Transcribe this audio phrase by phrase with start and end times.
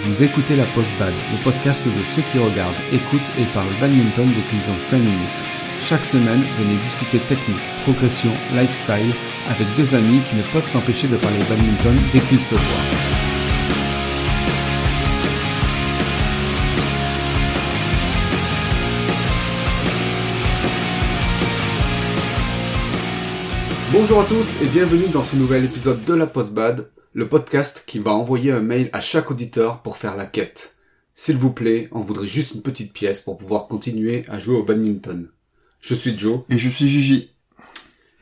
[0.00, 4.28] Vous écoutez la Post Bad, le podcast de ceux qui regardent, écoutent et parlent badminton
[4.32, 5.42] dès qu'ils ont 5 minutes.
[5.80, 9.12] Chaque semaine, venez discuter technique, progression, lifestyle
[9.48, 13.08] avec deux amis qui ne peuvent s'empêcher de parler badminton dès qu'ils se voient.
[23.92, 27.84] Bonjour à tous et bienvenue dans ce nouvel épisode de la Post Bad, le podcast
[27.86, 30.76] qui va envoyer un mail à chaque auditeur pour faire la quête.
[31.14, 34.62] S'il vous plaît, on voudrait juste une petite pièce pour pouvoir continuer à jouer au
[34.62, 35.28] badminton.
[35.80, 36.40] Je suis Joe.
[36.50, 37.32] Et je suis Gigi.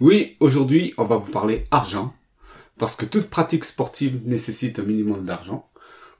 [0.00, 2.14] Oui, aujourd'hui, on va vous parler argent.
[2.78, 5.68] Parce que toute pratique sportive nécessite un minimum d'argent.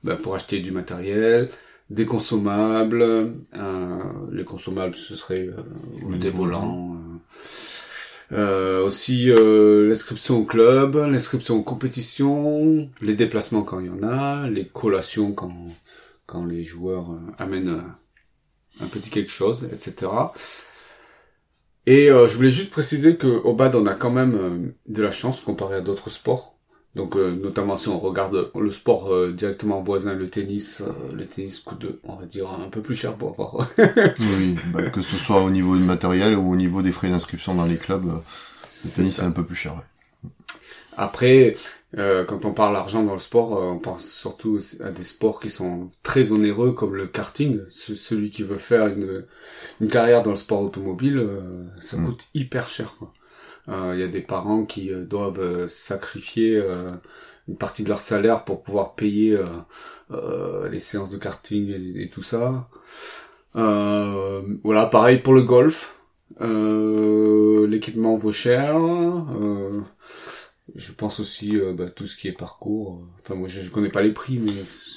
[0.03, 1.49] Ben, pour acheter du matériel,
[1.89, 3.01] des consommables.
[3.55, 6.95] Euh, les consommables, ce serait euh, des volants.
[6.95, 7.17] euh,
[8.33, 14.03] euh, aussi euh, l'inscription au club, l'inscription aux compétitions, les déplacements quand il y en
[14.03, 15.53] a, les collations quand
[16.27, 20.11] quand les joueurs euh, amènent euh, un petit quelque chose, etc.
[21.87, 25.09] Et euh, je voulais juste préciser que au BAD on a quand même de la
[25.09, 26.56] chance comparé à d'autres sports.
[26.97, 31.25] Donc euh, notamment si on regarde le sport euh, directement voisin, le tennis, euh, le
[31.25, 33.69] tennis coûte, on va dire un peu plus cher pour avoir.
[34.19, 37.53] Oui, bah, que ce soit au niveau du matériel ou au niveau des frais d'inscription
[37.55, 38.11] dans les clubs, euh,
[38.85, 39.75] le tennis c'est un peu plus cher.
[39.75, 39.81] ouais.
[40.95, 41.55] Après,
[41.97, 45.39] euh, quand on parle argent dans le sport, euh, on pense surtout à des sports
[45.39, 47.59] qui sont très onéreux, comme le karting.
[47.69, 49.25] Ce- celui qui veut faire une,
[49.81, 52.05] une carrière dans le sport automobile, euh, ça Mm.
[52.05, 52.95] coûte hyper cher.
[52.97, 53.13] quoi.
[53.69, 56.61] Euh, Il y a des parents qui euh, doivent euh, sacrifier
[57.47, 59.37] une partie de leur salaire pour pouvoir payer
[60.69, 62.69] les séances de karting et, tout ça.
[63.53, 65.95] Voilà, pareil pour le golf.
[66.39, 68.77] L'équipement vaut cher.
[70.75, 72.95] Je pense aussi euh, bah, tout ce qui est parcours.
[73.01, 74.51] euh, Enfin moi je, je connais pas les prix mais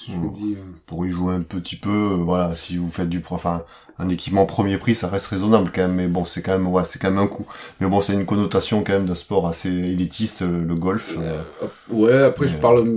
[0.08, 0.32] je me Mm.
[0.32, 3.36] dis euh, Pour y jouer un petit peu, euh, voilà, si vous faites du pro,
[3.36, 3.64] enfin,
[3.98, 6.84] un équipement premier prix, ça reste raisonnable quand même, mais bon, c'est quand même, ouais,
[6.84, 7.46] c'est quand même un coût.
[7.80, 11.16] Mais bon, c'est une connotation quand même d'un sport assez élitiste, le, golf.
[11.90, 12.88] ouais après je parle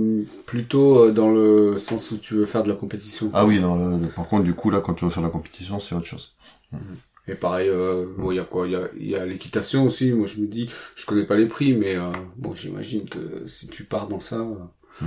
[0.46, 3.30] plutôt dans le sens où tu veux faire de la compétition.
[3.32, 5.78] Ah oui, non, là, par contre, du coup, là, quand tu vas faire la compétition,
[5.78, 6.34] c'est autre chose.
[7.26, 10.12] Et pareil euh, bon il y a quoi il y a y a l'équitation aussi.
[10.12, 13.68] Moi je me dis je connais pas les prix mais euh, bon j'imagine que si
[13.68, 15.06] tu pars dans ça euh,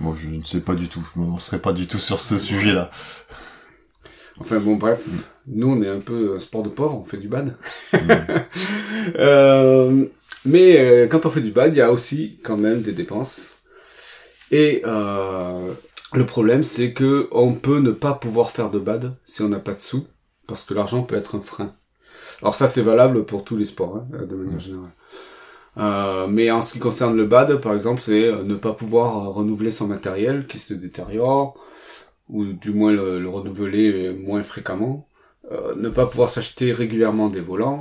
[0.00, 2.38] Bon, je ne sais pas du tout, je me lancerai pas du tout sur ce
[2.38, 2.90] sujet-là.
[4.38, 5.02] Enfin bon bref,
[5.46, 7.56] nous on est un peu un sport de pauvre, on fait du bad.
[7.92, 7.98] Mm.
[9.16, 10.04] Euh,
[10.44, 13.56] mais euh, quand on fait du bad, il y a aussi quand même des dépenses.
[14.50, 15.72] Et euh,
[16.12, 19.58] le problème c'est que on peut ne pas pouvoir faire de bad si on n'a
[19.58, 20.06] pas de sous,
[20.50, 21.72] parce que l'argent peut être un frein.
[22.42, 24.90] Alors ça c'est valable pour tous les sports, hein, de manière générale.
[25.76, 29.08] Euh, mais en ce qui concerne le bad, par exemple, c'est euh, ne pas pouvoir
[29.16, 31.54] euh, renouveler son matériel qui se détériore,
[32.28, 35.06] ou du moins le, le renouveler moins fréquemment,
[35.52, 37.80] euh, ne pas pouvoir s'acheter régulièrement des volants,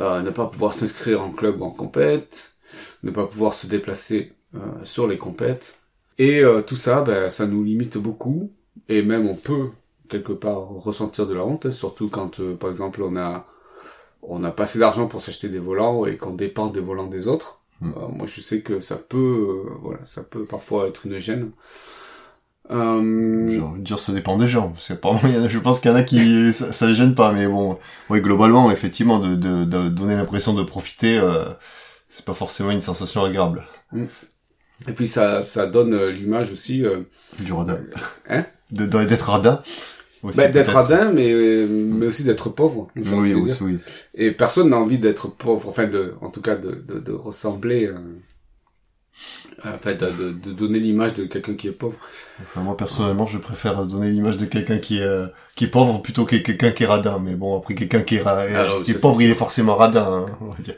[0.00, 2.54] euh, ne pas pouvoir s'inscrire en club ou en compète,
[3.02, 4.32] ne pas pouvoir se déplacer
[4.82, 5.76] sur les compètes.
[6.18, 8.50] Et tout ça, ben, ça nous limite beaucoup,
[8.88, 9.70] et même on peut
[10.10, 13.46] quelque part ressentir de la honte, hein, surtout quand, euh, par exemple, on a
[14.22, 17.28] on n'a pas assez d'argent pour s'acheter des volants et qu'on dépend des volants des
[17.28, 17.60] autres.
[17.80, 17.92] Mm.
[17.96, 21.50] Euh, moi, je sais que ça peut, euh, voilà, ça peut parfois être une gêne.
[22.70, 24.72] Euh, J'ai envie de dire, ça dépend des gens.
[25.02, 27.46] En a, je pense qu'il y en a qui, ça, ça les gêne pas, mais
[27.46, 27.78] bon,
[28.10, 31.20] oui, globalement, effectivement, de, de, de donner l'impression de profiter,
[32.06, 33.64] c'est pas forcément une sensation agréable.
[34.88, 36.84] Et puis ça, ça donne l'image aussi
[37.40, 37.78] Du radin.
[38.28, 38.44] Hein?
[38.70, 39.62] D'être radin.
[40.22, 42.88] Aussi, bah, d'être radin, mais euh, mais aussi d'être pauvre.
[42.96, 43.78] Oui, de oui.
[44.14, 47.86] Et personne n'a envie d'être pauvre, enfin de, en tout cas de de, de ressembler,
[47.86, 47.94] euh,
[49.64, 51.98] enfin de, de, de donner l'image de quelqu'un qui est pauvre.
[52.42, 55.26] Enfin, moi, personnellement, je préfère donner l'image de quelqu'un qui est, euh,
[55.56, 57.18] qui est pauvre plutôt que quelqu'un qui est radin.
[57.18, 60.02] Mais bon, après, quelqu'un qui est, ra- Alors, qui est pauvre, il est forcément radin,
[60.04, 60.76] hein, on va dire.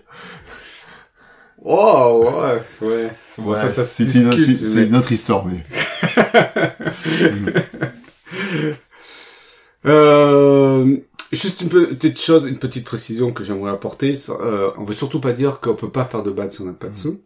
[1.65, 3.11] Oh ouais, ouais.
[3.39, 5.63] Bon, Ouais, ça, ça c'est c'est- mais- c'est une autre histoire, mais.
[9.87, 10.97] Euh,
[11.33, 14.15] juste une petite chose, une petite précision que j'aimerais apporter.
[14.31, 16.73] Euh, on veut surtout pas dire qu'on peut pas faire de bad si on n'a
[16.73, 17.21] pas de sous,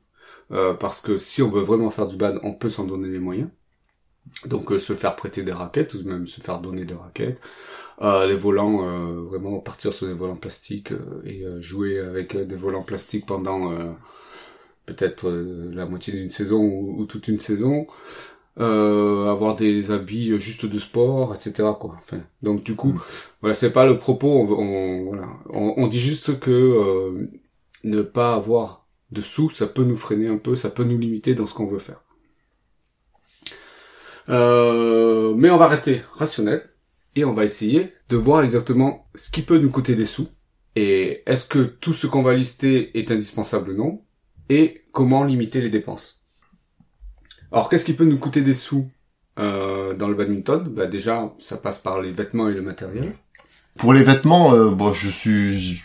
[0.53, 3.19] Euh, parce que si on veut vraiment faire du bad, on peut s'en donner les
[3.21, 3.51] moyens.
[4.47, 7.41] Donc euh, se faire prêter des raquettes ou même se faire donner des raquettes.
[8.03, 12.57] Euh, les volants, euh, vraiment partir sur des volants plastiques euh, et jouer avec des
[12.57, 13.93] volants plastiques pendant euh,
[14.87, 17.87] peut-être la moitié d'une saison ou, ou toute une saison
[18.59, 21.69] euh, avoir des habits euh, juste de sport, etc.
[21.79, 21.95] Quoi.
[21.99, 23.01] Enfin, donc du coup, Mm.
[23.43, 24.29] voilà, c'est pas le propos.
[24.31, 27.29] On, on- voilà, on, on dit juste que euh,
[27.85, 31.35] ne pas avoir de sous, ça peut nous freiner un peu, ça peut nous limiter
[31.35, 32.01] dans ce qu'on veut faire.
[34.29, 36.69] Euh, mais on va rester rationnel
[37.15, 40.29] et on va essayer de voir exactement ce qui peut nous coûter des sous
[40.75, 44.03] et est-ce que tout ce qu'on va lister est indispensable ou non
[44.49, 46.26] et comment limiter les dépenses.
[47.53, 48.89] Alors qu'est-ce qui peut nous coûter des sous
[49.39, 50.65] euh, dans le badminton?
[50.69, 53.13] Bah, Déjà, ça passe par les vêtements et le matériel.
[53.77, 55.83] Pour les vêtements, euh, bon, je suis, je,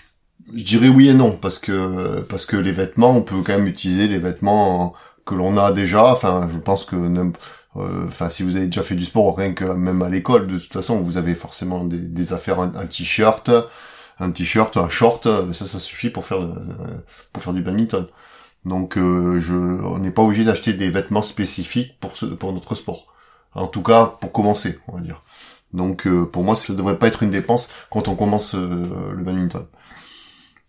[0.54, 4.08] dirais oui et non parce que parce que les vêtements, on peut quand même utiliser
[4.08, 4.94] les vêtements
[5.26, 6.06] que l'on a déjà.
[6.06, 9.64] Enfin, je pense que euh, enfin si vous avez déjà fait du sport rien que
[9.64, 13.50] même à l'école de toute façon vous avez forcément des, affaires un, t-shirt
[14.20, 16.50] un t-shirt un short ça ça suffit pour faire
[17.32, 18.08] pour faire du badminton
[18.66, 22.76] donc euh, je on n'est pas obligé d'acheter des vêtements spécifiques pour ce pour notre
[22.76, 23.08] sport
[23.54, 25.24] en tout cas pour commencer on va dire
[25.74, 29.66] donc euh, pour moi ça devrait pas être une dépense quand on commence le badminton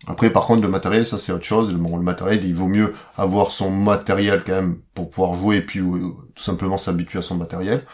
[0.08, 1.72] après, par contre, le matériel, ça c'est autre chose.
[1.72, 5.80] Le matériel, il vaut mieux avoir son matériel quand même pour pouvoir jouer et puis
[5.80, 7.84] euh, tout simplement s'habituer à son matériel.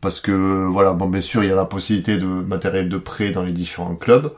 [0.00, 3.32] Parce que voilà, bon, bien sûr, il y a la possibilité de matériel de prêt
[3.32, 4.32] dans les différents clubs,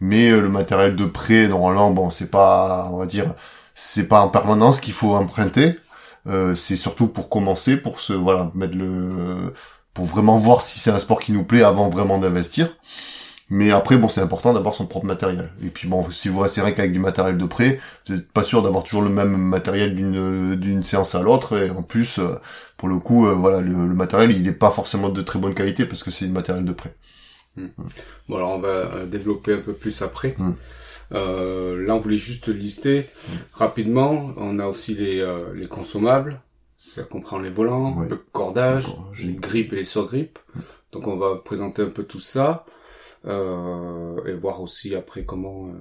[0.00, 3.34] mais euh, le matériel de prêt, normalement, bon, c'est pas, on va dire,
[3.78, 5.76] c'est pas en permanence qu'il faut emprunter.
[6.26, 9.54] Euh, c'est surtout pour commencer, pour se, voilà, mettre le,
[9.94, 12.76] pour vraiment voir si c'est un sport qui nous plaît avant vraiment d'investir.
[13.50, 15.50] Mais après, bon, c'est important d'avoir son propre matériel.
[15.62, 18.42] Et puis bon, si vous restez rien qu'avec du matériel de prêt, vous n'êtes pas
[18.42, 21.56] sûr d'avoir toujours le même matériel d'une d'une séance à l'autre.
[21.56, 22.34] Et en plus, euh,
[22.76, 25.86] pour le coup, euh, voilà, le, matériel, il n'est pas forcément de très bonne qualité
[25.86, 26.94] parce que c'est du matériel de prêt.
[27.56, 27.68] Hmm.
[28.28, 30.34] Bon, alors on va euh, développer un peu plus après.
[30.36, 30.52] Hmm.
[31.12, 33.06] Euh, là, on voulait juste lister
[33.52, 34.32] rapidement.
[34.36, 35.24] On a aussi les,
[35.54, 36.42] les consommables.
[36.76, 38.86] Ça comprend les volants, le cordage,
[39.22, 40.38] les grippes et les surgrippes.
[40.92, 42.64] Donc on va présenter un peu tout ça
[43.26, 45.72] euh, et voir aussi après comment euh,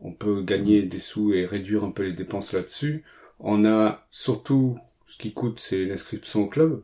[0.00, 3.04] on peut gagner des sous et réduire un peu les dépenses là-dessus.
[3.40, 6.82] On a surtout ce qui coûte, c'est l'inscription au club,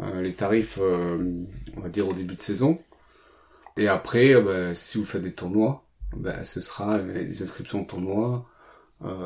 [0.00, 2.78] euh, les tarifs, on va dire au début de saison.
[3.76, 5.83] Et après, bah, si vous faites des tournois,
[6.16, 8.46] bah, ce sera les inscriptions au tournoi.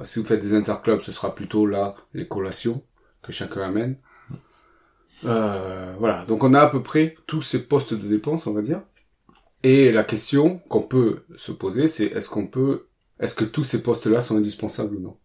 [0.05, 2.83] si vous faites des interclubs, ce sera plutôt là les collations
[3.23, 3.97] que chacun amène.
[5.23, 8.83] voilà, donc on a à peu près tous ces postes de dépenses, on va dire.
[9.63, 12.87] Et la question qu'on peut se poser, c'est est-ce qu'on peut,
[13.19, 15.17] est-ce que tous ces postes-là sont indispensables ou non?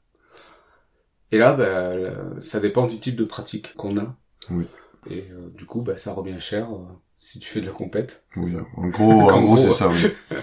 [1.32, 4.16] Et là, ben, ça dépend du type de pratique qu'on a.
[4.52, 4.66] Oui.
[5.10, 6.86] Et euh, du coup, ben, ça revient cher euh,
[7.18, 8.26] si tu fais de la compète.
[8.36, 8.56] Oui.
[8.78, 9.90] En gros, en, gros, c'est ça.
[9.90, 10.12] Oui.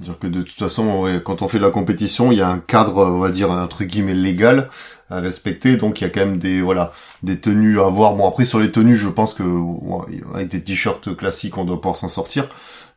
[0.00, 2.58] dire que de toute façon, quand on fait de la compétition, il y a un
[2.58, 4.68] cadre, on va dire entre guillemets légal
[5.10, 5.76] à respecter.
[5.76, 8.14] Donc il y a quand même des voilà des tenues à avoir.
[8.14, 9.42] Bon après sur les tenues, je pense que
[10.34, 12.48] avec des t-shirts classiques, on doit pouvoir s'en sortir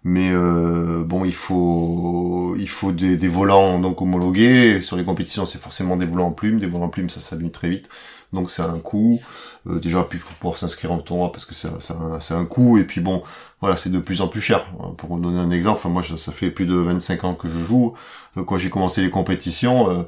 [0.04, 5.62] mais euh, bon il faut il faut des, volants donc homologués sur les compétitions c'est
[5.62, 7.90] forcément des volants en plume des volants en plume ça s'abîme très vite
[8.34, 9.22] donc c'est un coût.
[9.68, 12.78] Euh, déjà puis il faut pouvoir s'inscrire en tournoi parce que c'est c'est un coût.
[12.78, 13.24] Et puis bon
[13.62, 14.72] voilà c'est de plus en plus cher.
[14.98, 17.94] Pour vous donner un exemple moi ça fait plus de 25 ans que je joue.
[18.38, 20.08] Euh, quand j'ai commencé les compétitions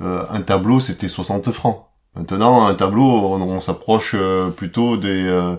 [0.00, 1.86] euh, un tableau c'était 60 francs.
[2.14, 4.16] Maintenant un tableau on, on s'approche
[4.56, 5.56] plutôt des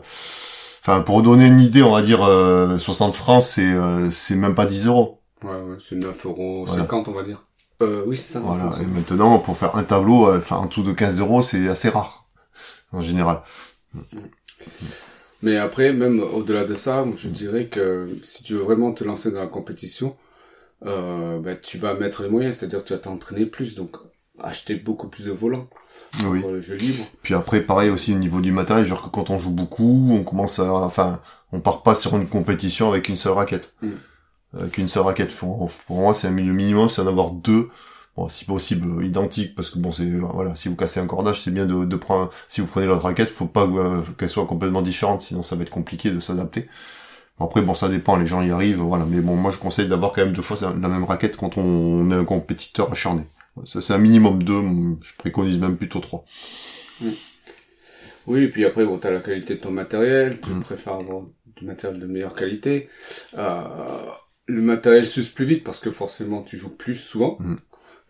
[0.84, 4.56] Enfin, pour donner une idée, on va dire 60 euh, francs, c'est euh, c'est même
[4.56, 5.22] pas 10 euros.
[5.44, 7.46] Ouais, ouais c'est 9 euros 50, on va dire.
[7.82, 8.40] Euh, oui, c'est ça.
[8.40, 8.72] Voilà.
[8.82, 11.90] Et maintenant, pour faire un tableau, euh, enfin en dessous de 15 euros, c'est assez
[11.90, 12.26] rare
[12.92, 13.42] en général.
[15.42, 19.32] Mais après, même au-delà de ça, je dirais que si tu veux vraiment te lancer
[19.32, 20.16] dans la compétition,
[20.86, 23.98] euh, bah, tu vas mettre les moyens, c'est-à-dire tu vas t'entraîner plus, donc
[24.40, 25.68] acheter beaucoup plus de volants
[26.26, 26.42] oui.
[26.42, 27.04] le jeu libre.
[27.24, 30.24] Puis après, pareil aussi au niveau du matériel, genre que quand on joue beaucoup, on
[30.24, 31.20] commence à, enfin,
[31.52, 33.74] on part pas sur une compétition avec une seule raquette.
[33.82, 33.90] Mm.
[34.58, 35.36] Avec une seule raquette.
[35.36, 37.70] Pour, moi, c'est le minimum, c'est d'en avoir deux.
[38.18, 41.42] Bon, si possible, euh, identiques, parce que bon, c'est, voilà, si vous cassez un cordage,
[41.42, 44.46] c'est bien de, de prendre, si vous prenez l'autre raquette, faut pas euh, qu'elle soit
[44.46, 46.68] complètement différente, sinon ça va être compliqué de s'adapter.
[47.40, 49.06] Après, bon, ça dépend, les gens y arrivent, voilà.
[49.06, 52.12] Mais bon, moi, je conseille d'avoir quand même deux fois la même raquette quand on
[52.12, 53.24] est un compétiteur acharné.
[53.66, 54.62] Ça, c'est un minimum deux,
[55.02, 56.26] je préconise même plutôt trois.
[57.00, 57.12] Hmm.
[58.28, 60.62] Oui, et puis après, bon, t'as la qualité de ton matériel, tu hmm.
[60.62, 61.24] préfères avoir
[61.56, 62.90] du matériel de meilleure qualité.
[63.38, 63.64] Euh,
[64.52, 67.56] le matériel s'use plus vite parce que forcément tu joues plus souvent, hmm.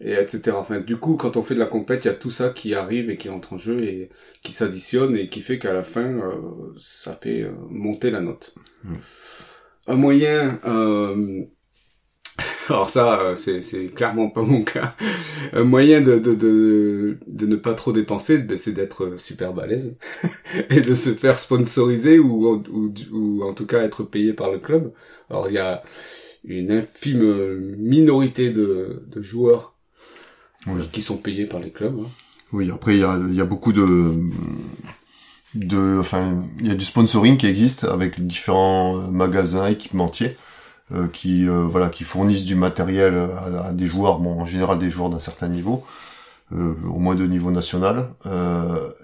[0.02, 0.52] et etc.
[0.56, 2.74] Enfin, du coup, quand on fait de la compète, il y a tout ça qui
[2.74, 4.10] arrive et qui entre en jeu et
[4.44, 8.56] qui s'additionne et qui fait qu'à la fin, euh, ça fait euh, monter la note.
[9.88, 11.46] Un moyen euh,
[12.70, 14.96] alors ça, euh, c'est, c'est clairement pas mon cas.
[15.54, 19.98] Un moyen de, de, de, de ne pas trop dépenser, ben, c'est d'être super balèze
[20.70, 24.60] et de se faire sponsoriser ou, ou, ou en tout cas être payé par le
[24.60, 24.94] club.
[25.30, 25.84] Alors il y a
[26.44, 29.76] une infime minorité de, de joueurs
[30.92, 32.00] qui sont payés par les clubs.
[32.00, 32.10] Hein.
[32.52, 34.14] Oui, après il y a, y a beaucoup de
[35.56, 40.38] de, enfin, il y a du sponsoring qui existe avec différents euh, magasins, équipementiers,
[40.94, 44.78] euh, qui, euh, voilà, qui fournissent du matériel à, à, des joueurs, bon, en général
[44.78, 45.84] des joueurs d'un certain niveau,
[46.54, 48.10] euh, au moins de niveau national.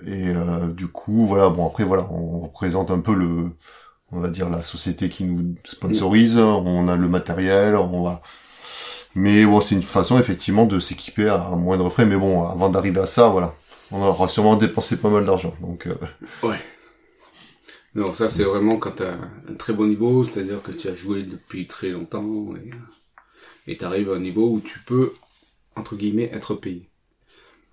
[0.05, 0.33] et
[0.73, 3.51] du coup, voilà, bon après, voilà, on représente un peu le,
[4.11, 8.21] on va dire la société qui nous sponsorise, on a le matériel, on va.
[9.15, 12.05] Mais bon, c'est une façon effectivement de s'équiper à moindre frais.
[12.05, 13.55] Mais bon, avant d'arriver à ça, voilà,
[13.91, 15.55] on aura sûrement dépensé pas mal d'argent.
[15.61, 15.87] Donc.
[15.87, 15.95] Euh...
[16.43, 16.57] Ouais.
[17.95, 19.13] Donc ça, c'est vraiment quand t'as
[19.49, 22.23] un très bon niveau, c'est-à-dire que tu as joué depuis très longtemps
[23.65, 25.13] et tu arrives à un niveau où tu peux
[25.75, 26.89] entre guillemets être payé.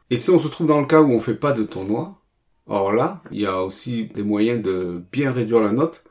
[0.09, 2.23] Et si on se trouve dans le cas où on fait pas de tournoi,
[2.69, 6.05] alors là, il y a aussi des moyens de bien réduire la note.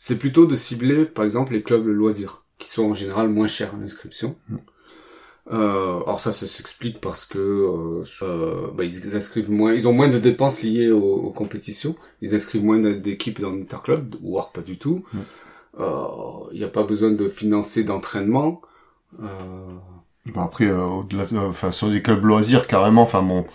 [0.00, 3.74] C'est plutôt de cibler, par exemple, les clubs loisirs, qui sont en général moins chers
[3.74, 4.36] à l'inscription.
[4.48, 4.56] Mm.
[5.50, 9.94] Euh, alors ça, ça s'explique parce que euh, euh, bah, ils inscrivent moins, ils ont
[9.94, 11.96] moins de dépenses liées aux, compétitions.
[12.22, 15.04] Ils inscrivent moins d'équipes dans l'interclub, ou pas du tout.
[15.12, 15.18] Mm.
[15.80, 16.04] Euh,
[16.52, 18.62] il n'y a pas besoin de financer d'entraînement.
[19.20, 19.78] Euh...
[20.26, 23.46] Bah après, au-delà, enfin sur des clubs loisirs carrément, enfin bon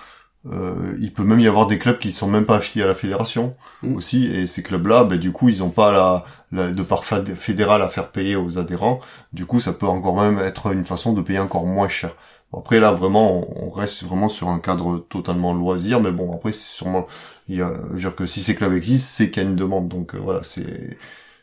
[0.52, 2.96] euh, il peut même y avoir des clubs qui sont même pas affiliés à la
[2.96, 3.96] fédération mm.
[3.96, 7.82] aussi, et ces clubs-là, ben, du coup, ils ont pas la, la, de part fédérale
[7.82, 9.00] à faire payer aux adhérents.
[9.32, 12.12] Du coup, ça peut encore même être une façon de payer encore moins cher.
[12.56, 16.68] après là, vraiment, on reste vraiment sur un cadre totalement loisir, mais bon, après, c'est
[16.68, 17.08] sûrement,
[17.48, 19.50] il y a, je veux dire que si ces clubs existent, c'est qu'il y a
[19.50, 20.98] une demande, donc euh, voilà, c'est,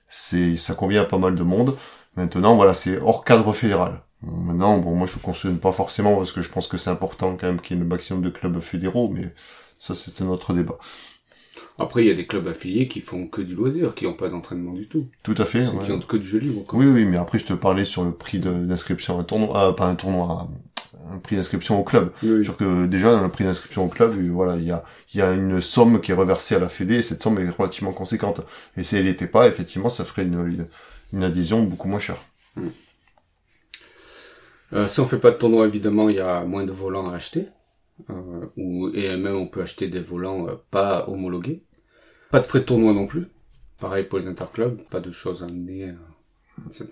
[0.08, 1.76] c'est, ça convient à pas mal de monde.
[2.16, 4.02] Maintenant, voilà, c'est hors cadre fédéral.
[4.22, 7.46] Maintenant, bon, moi je ne pas forcément parce que je pense que c'est important quand
[7.46, 9.32] même qu'il y ait le maximum de clubs fédéraux, mais
[9.78, 10.78] ça c'est un autre débat.
[11.78, 14.28] Après, il y a des clubs affiliés qui font que du loisir, qui n'ont pas
[14.28, 15.08] d'entraînement du tout.
[15.22, 15.64] Tout à fait.
[15.84, 16.62] Qui ont que du jeu libre.
[16.74, 19.72] Oui, oui, mais après je te parlais sur le prix d'inscription à un tournoi, euh,
[19.72, 20.48] pas un tournoi,
[21.10, 22.12] un prix d'inscription au club.
[22.22, 24.84] Oui, Sûr que déjà dans le prix d'inscription au club, voilà, il y a,
[25.14, 27.92] y a une somme qui est reversée à la Fédé, et cette somme est relativement
[27.92, 28.42] conséquente.
[28.76, 30.66] Et si elle n'était pas, effectivement, ça ferait une,
[31.12, 32.18] une, adhésion beaucoup moins chère.
[32.56, 32.68] Hmm.
[34.72, 37.14] Euh, si on fait pas de tournoi, évidemment, il y a moins de volants à
[37.16, 37.46] acheter.
[38.08, 41.62] Euh, ou, et même on peut acheter des volants euh, pas homologués.
[42.30, 43.26] Pas de frais de tournoi non plus.
[43.78, 46.88] Pareil pour les interclubs, pas de choses à amener, euh, etc.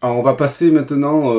[0.00, 1.32] Alors on va passer maintenant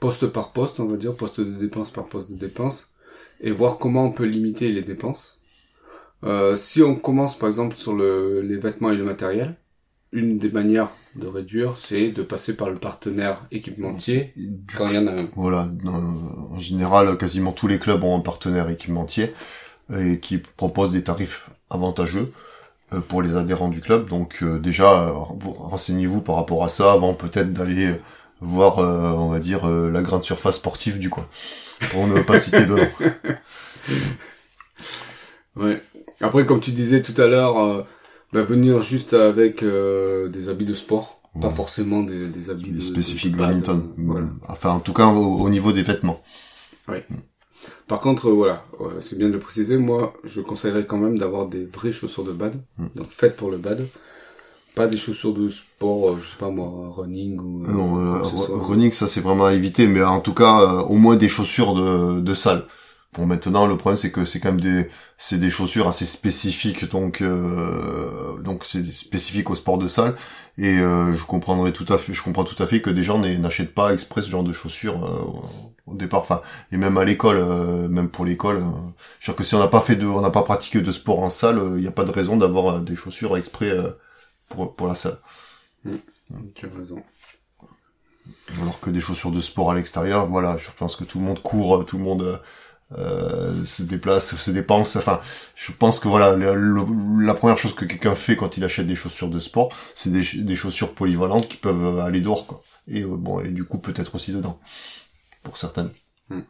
[0.00, 2.94] poste par poste, on va dire, poste de dépense par poste de dépense,
[3.40, 5.40] et voir comment on peut limiter les dépenses.
[6.56, 9.56] Si on commence par exemple sur le, les vêtements et le matériel,
[10.12, 14.34] une des manières de réduire, c'est de passer par le partenaire équipementier
[14.76, 15.28] quand il y en a un.
[15.36, 19.32] Voilà, en général, quasiment tous les clubs ont un partenaire équipementier
[19.98, 22.32] et qui propose des tarifs avantageux
[22.92, 24.08] euh, pour les adhérents du club.
[24.08, 27.94] Donc euh, déjà, renseignez-vous par rapport à ça avant peut-être d'aller
[28.40, 31.26] voir, euh, on va dire, la grande surface sportive du coin,
[31.90, 32.88] pour ne pas citer de nom.
[35.54, 35.82] Ouais.
[36.22, 37.84] Après, comme tu disais tout à l'heure
[38.32, 42.80] bah, venir juste avec euh, des habits de sport, pas forcément des, des habits des
[42.80, 43.88] spécifiques badminton.
[43.98, 44.28] Voilà.
[44.48, 46.22] Enfin, en tout cas, au, niveau des vêtements.
[46.88, 46.98] Oui.
[47.86, 48.64] Par contre, euh, voilà,
[49.00, 49.76] c'est bien de le préciser.
[49.76, 52.86] Moi, je conseillerais quand même d'avoir des vraies chaussures de bad, mm.
[52.96, 53.86] donc faites pour le bad.
[54.74, 57.66] Pas des chaussures de sport, euh, je sais pas moi, running ou.
[57.66, 61.74] non, running, ça c'est vraiment à éviter, mais en tout cas, au moins des chaussures
[61.74, 62.64] de, de salle.
[63.14, 64.88] Bon, maintenant le problème c'est que c'est quand même des
[65.18, 70.14] c'est des chaussures assez spécifiques donc euh, donc c'est spécifique au sport de salle
[70.56, 73.18] et euh, je comprendrais tout à fait je comprends tout à fait que des gens
[73.18, 75.26] n'achètent pas exprès ce genre de chaussures euh,
[75.84, 76.40] au départ enfin
[76.70, 78.70] et même à l'école euh, même pour l'école euh,
[79.20, 80.90] je veux dire que si on n'a pas fait de on n'a pas pratiqué de
[80.90, 83.76] sport en salle il n'y a pas de raison d'avoir des chaussures exprès
[84.48, 85.18] pour pour la salle.
[85.84, 85.96] Mmh.
[86.54, 87.02] Tu as raison.
[88.62, 91.42] Alors que des chaussures de sport à l'extérieur, voilà, je pense que tout le monde
[91.42, 92.40] court, tout le monde
[92.98, 94.96] euh, se déplace, se dépense.
[94.96, 95.20] Enfin,
[95.56, 99.28] je pense que voilà, la première chose que quelqu'un fait quand il achète des chaussures
[99.28, 102.62] de sport, c'est des, chaussures polyvalentes qui peuvent aller dehors, quoi.
[102.88, 104.58] Et euh, bon, et du coup peut-être aussi dedans,
[105.42, 105.90] pour certaines.
[106.28, 106.40] Hmm.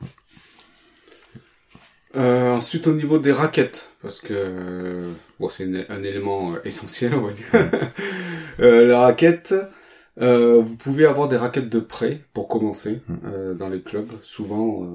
[2.15, 5.01] Euh, ensuite, au niveau des raquettes, parce que
[5.41, 7.47] bon, c'est un élément essentiel, on va dire.
[8.61, 9.55] euh, la raquette,
[10.17, 13.55] vous pouvez avoir des raquettes de prêt pour commencer hmm.
[13.57, 14.13] dans les clubs.
[14.23, 14.87] Souvent,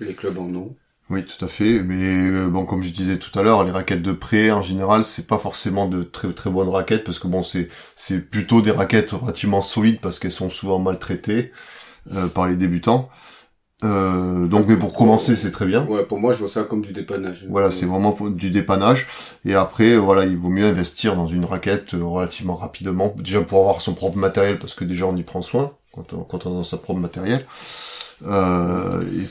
[0.00, 0.76] les clubs en ont.
[1.10, 1.82] Oui, tout à fait.
[1.82, 5.04] Mais euh, bon, comme je disais tout à l'heure, les raquettes de prêt, en général,
[5.04, 8.72] c'est pas forcément de très très bonnes raquettes parce que bon, c'est c'est plutôt des
[8.72, 11.52] raquettes relativement solides parce qu'elles sont souvent maltraitées
[12.12, 13.08] euh, par les débutants.
[13.84, 15.86] Euh, donc, mais pour commencer, c'est très bien.
[15.86, 17.46] Ouais, pour moi, je vois ça comme du dépannage.
[17.48, 19.06] Voilà, c'est vraiment du dépannage.
[19.44, 23.60] Et après, voilà, il vaut mieux investir dans une raquette euh, relativement rapidement, déjà pour
[23.60, 26.60] avoir son propre matériel parce que déjà on y prend soin quand on, quand on
[26.60, 27.46] a sa propre matériel.
[28.26, 29.28] Euh, et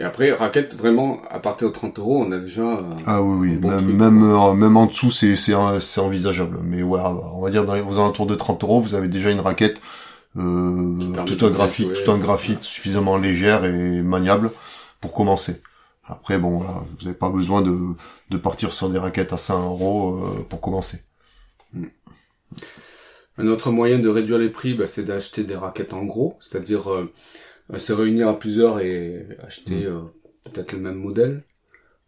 [0.00, 2.84] Et après, raquette, vraiment, à partir de 30 euros, on a déjà...
[3.04, 6.60] Ah oui, oui, bon même, truc, même, euh, même en dessous, c'est, c'est, c'est envisageable.
[6.62, 9.32] Mais voilà, on va dire dans les, aux alentours de 30 euros, vous avez déjà
[9.32, 9.80] une raquette,
[10.36, 14.52] euh, tout un graphite, tout un graphite suffisamment légère et maniable
[15.00, 15.62] pour commencer.
[16.04, 17.76] Après, bon, voilà, vous n'avez pas besoin de,
[18.30, 21.00] de partir sur des raquettes à 100 euros euh, pour commencer.
[23.36, 26.90] Un autre moyen de réduire les prix, bah, c'est d'acheter des raquettes en gros, c'est-à-dire
[26.92, 27.12] euh,
[27.76, 30.00] se réunir à plusieurs et acheter euh,
[30.44, 31.42] peut-être le même modèle,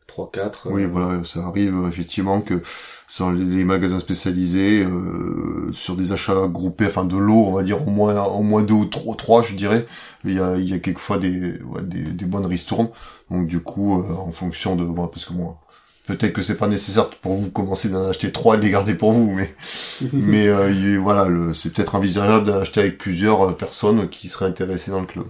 [0.06, 0.68] 3, 4.
[0.70, 2.62] Oui, voilà, ça arrive euh, effectivement que
[3.08, 7.86] sur les, magasins spécialisés, euh, sur des achats groupés, enfin de l'eau, on va dire
[7.86, 9.86] au moins au moins deux ou trois, trois je dirais,
[10.24, 12.88] il y a, il y a quelquefois des, ouais, des, des bonnes ristournes.
[13.30, 15.58] Donc du coup, euh, en fonction de, bon, parce que moi,
[16.06, 18.94] peut-être que c'est pas nécessaire pour vous commencer d'en acheter trois et de les garder
[18.94, 19.54] pour vous, mais
[20.12, 24.46] mais euh, il- voilà, c'est peut-être envisageable d'en acheter avec plusieurs euh, personnes qui seraient
[24.46, 25.26] intéressées dans le club.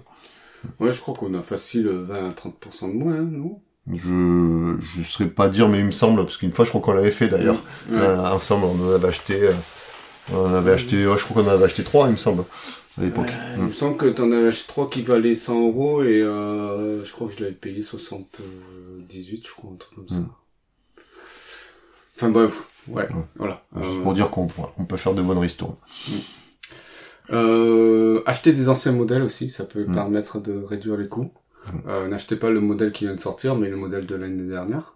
[0.78, 3.60] Ouais, je crois qu'on a facile 20 à 30% de moins, hein, non?
[3.92, 6.92] Je je saurais pas dire, mais il me semble, parce qu'une fois je crois qu'on
[6.92, 7.60] l'avait fait d'ailleurs.
[7.88, 7.96] Ouais.
[7.96, 9.52] Euh, ensemble, on en avait acheté, euh,
[10.32, 12.44] on avait acheté, ouais, je crois qu'on en avait acheté trois, il me semble,
[12.98, 13.32] à l'époque.
[13.56, 17.12] Il me semble que t'en avais acheté 3 qui valaient 100 euros et euh, je
[17.12, 20.16] crois que je l'avais payé 78, je crois, un truc comme ça.
[20.16, 20.30] Mm.
[22.16, 23.62] Enfin bref, ouais, voilà.
[23.80, 24.46] Juste Euh, pour dire qu'on
[24.78, 25.76] on peut faire de bonnes ristournes.
[27.32, 29.92] Euh, acheter des anciens modèles aussi, ça peut Mm.
[29.94, 31.32] permettre de réduire les coûts.
[31.86, 34.94] Euh, N'achetez pas le modèle qui vient de sortir, mais le modèle de l'année dernière.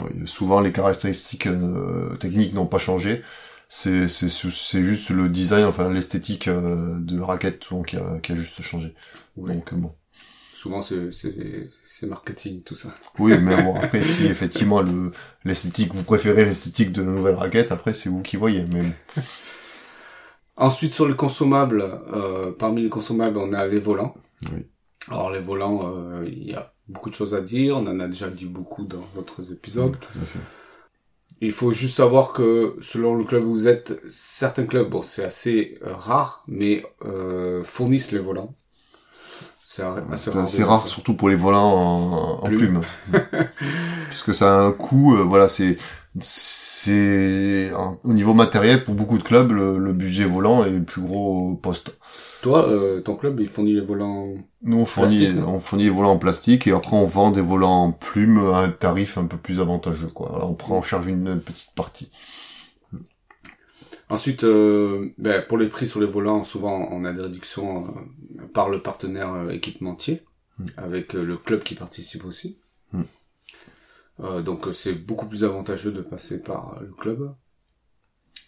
[0.00, 3.22] Oui, souvent, les caractéristiques euh, techniques n'ont pas changé.
[3.68, 8.34] C'est juste le design, enfin l'esthétique euh, de la raquette souvent, qui a, qui a
[8.34, 8.94] juste changé.
[9.36, 9.52] Oui.
[9.52, 9.92] Donc euh, bon.
[10.54, 12.94] Souvent, c'est marketing, tout ça.
[13.18, 15.10] Oui, mais bon, après, si effectivement le
[15.44, 18.64] l'esthétique, vous préférez l'esthétique de la nouvelle raquette, après c'est vous qui voyez.
[18.72, 18.84] Mais.
[20.56, 21.82] Ensuite, sur les consommables,
[22.14, 24.14] euh, parmi les consommables, on a les volants.
[24.52, 24.66] Oui.
[25.08, 27.76] Alors, les volants, euh, il y a beaucoup de choses à dire.
[27.76, 29.96] On en a déjà dit beaucoup dans d'autres épisodes.
[29.98, 30.38] Tout à fait.
[31.40, 35.24] Il faut juste savoir que selon le club où vous êtes, certains clubs, bon, c'est
[35.24, 38.54] assez euh, rare, mais euh, fournissent les volants.
[39.64, 40.46] C'est assez rare.
[40.46, 42.80] de- rare, surtout pour les volants en, en Plume.
[43.10, 43.20] plume.
[44.08, 45.76] Puisque ça a un coût, euh, voilà, c'est,
[46.84, 47.72] c'est,
[48.04, 51.54] au niveau matériel, pour beaucoup de clubs, le, le budget volant est le plus gros
[51.54, 51.96] poste.
[52.42, 54.34] Toi, euh, ton club, il fournit les volants.
[54.62, 57.84] Nous, on fournit, on fournit des volants en plastique et après on vend des volants
[57.84, 60.32] en plume à un tarif un peu plus avantageux, quoi.
[60.34, 62.10] Alors, on prend en charge une, une petite partie.
[64.10, 68.46] Ensuite, euh, ben, pour les prix sur les volants, souvent on a des réductions euh,
[68.52, 70.22] par le partenaire équipementier,
[70.58, 70.64] Mm.
[70.76, 72.58] avec le club qui participe aussi.
[74.20, 77.34] Euh, donc euh, c'est beaucoup plus avantageux de passer par euh, le club.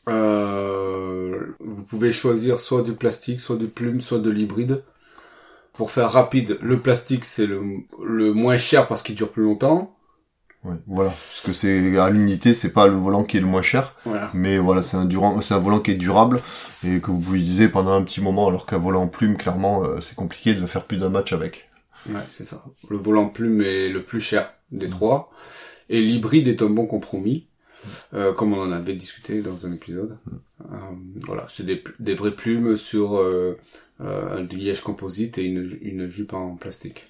[0.09, 4.85] Euh, vous pouvez choisir soit du plastique, soit du plume, soit de l'hybride.
[5.73, 7.63] Pour faire rapide, le plastique c'est le,
[8.05, 9.97] le moins cher parce qu'il dure plus longtemps.
[10.65, 11.11] Ouais, voilà.
[11.11, 13.95] Parce que c'est, à l'unité, c'est pas le volant qui est le moins cher.
[14.05, 14.31] Voilà.
[14.35, 16.41] Mais voilà, c'est un durant, c'est un volant qui est durable
[16.85, 19.85] et que vous pouvez utiliser pendant un petit moment, alors qu'un volant en plume, clairement,
[19.85, 21.69] euh, c'est compliqué de faire plus d'un match avec.
[22.09, 22.65] Ouais, c'est ça.
[22.89, 25.31] Le volant plume est le plus cher des trois.
[25.89, 27.47] Et l'hybride est un bon compromis,
[28.15, 30.19] euh, comme on en avait discuté dans un épisode.
[30.73, 30.77] Euh,
[31.21, 33.57] voilà, c'est des, des vraies plumes sur euh,
[34.01, 37.05] euh, du liège composite et une, une jupe en plastique.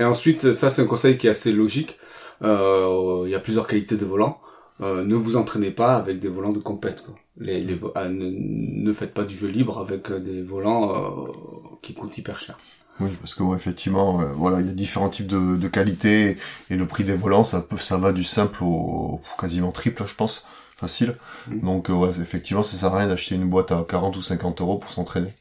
[0.00, 1.98] Et ensuite, ça c'est un conseil qui est assez logique.
[2.42, 4.40] Euh, Il y a plusieurs qualités de volants.
[4.80, 7.02] Euh, ne vous entraînez pas avec des volants de compète.
[7.02, 7.16] Quoi.
[7.36, 11.76] Les, les vo- ah, ne, ne faites pas du jeu libre avec des volants euh,
[11.82, 12.58] qui coûtent hyper cher.
[13.00, 16.36] Oui, parce que ouais, effectivement, euh, voilà, il y a différents types de, de qualités
[16.70, 20.04] et le prix des volants, ça peut, ça va du simple au, au quasiment triple,
[20.06, 21.16] je pense, facile.
[21.46, 21.60] Mhm.
[21.62, 24.60] Donc euh, ouais, effectivement, ça sert à rien d'acheter une boîte à 40 ou 50
[24.60, 25.32] euros pour s'entraîner.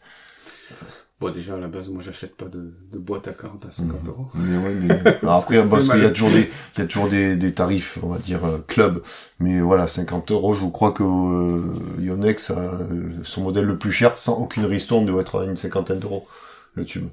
[1.19, 4.03] Bon, déjà, à la base, moi, j'achète pas de, de boîte à 40 à 50
[4.03, 4.07] Mhm.
[4.07, 4.27] euros.
[4.35, 7.07] Mais ouais, mais Parce après, parce qu'il y a toujours des, il y a toujours
[7.09, 9.01] des, des tarifs, on va dire euh, club.
[9.39, 13.91] Mais voilà, 50 euros, je crois que euh, Yonex a euh, son modèle le plus
[13.91, 16.27] cher, sans aucune ristourne, doit être à une cinquantaine d'euros
[16.75, 17.07] le tube.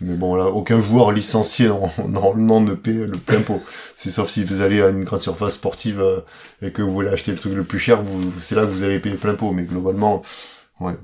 [0.00, 3.62] Mais bon, là, aucun joueur licencié en- normalement ne paie le plein pot.
[3.96, 6.20] C'est sauf si vous allez à une grande surface sportive euh,
[6.62, 8.84] et que vous voulez acheter le truc le plus cher, vous, c'est là que vous
[8.84, 9.52] allez payer plein pot.
[9.52, 10.22] Mais globalement,
[10.80, 10.94] ouais.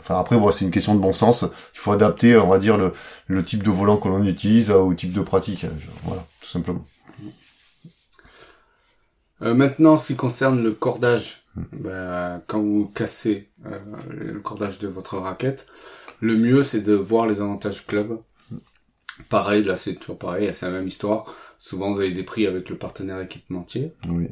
[0.00, 1.44] Enfin après, bon, c'est une question de bon sens.
[1.74, 2.92] Il faut adapter, on va dire, le,
[3.26, 5.66] le type de volant que l'on utilise au type de pratique.
[6.04, 6.84] Voilà, tout simplement.
[9.42, 13.78] Euh, maintenant, ce qui concerne le cordage, bah, quand vous cassez euh,
[14.10, 15.66] le cordage de votre raquette,
[16.20, 18.18] le mieux c'est de voir les avantages club.
[19.28, 21.24] Pareil, là c'est toujours pareil, c'est la même histoire.
[21.58, 23.92] Souvent vous avez des prix avec le partenaire équipementier.
[24.08, 24.28] Oui.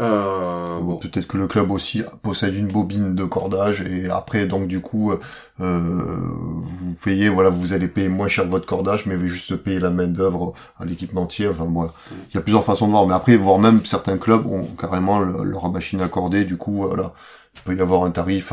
[0.00, 0.96] Euh, bon.
[0.96, 5.12] Peut-être que le club aussi possède une bobine de cordage et après donc du coup
[5.12, 5.16] euh,
[5.60, 9.90] vous payez voilà vous allez payer moins cher votre cordage mais vous juste payer la
[9.90, 11.92] main d'œuvre à l'équipementier enfin voilà
[12.30, 15.20] il y a plusieurs façons de voir mais après voire même certains clubs ont carrément
[15.20, 17.14] le- leur machine accordée du coup voilà
[17.54, 18.52] il peut y avoir un tarif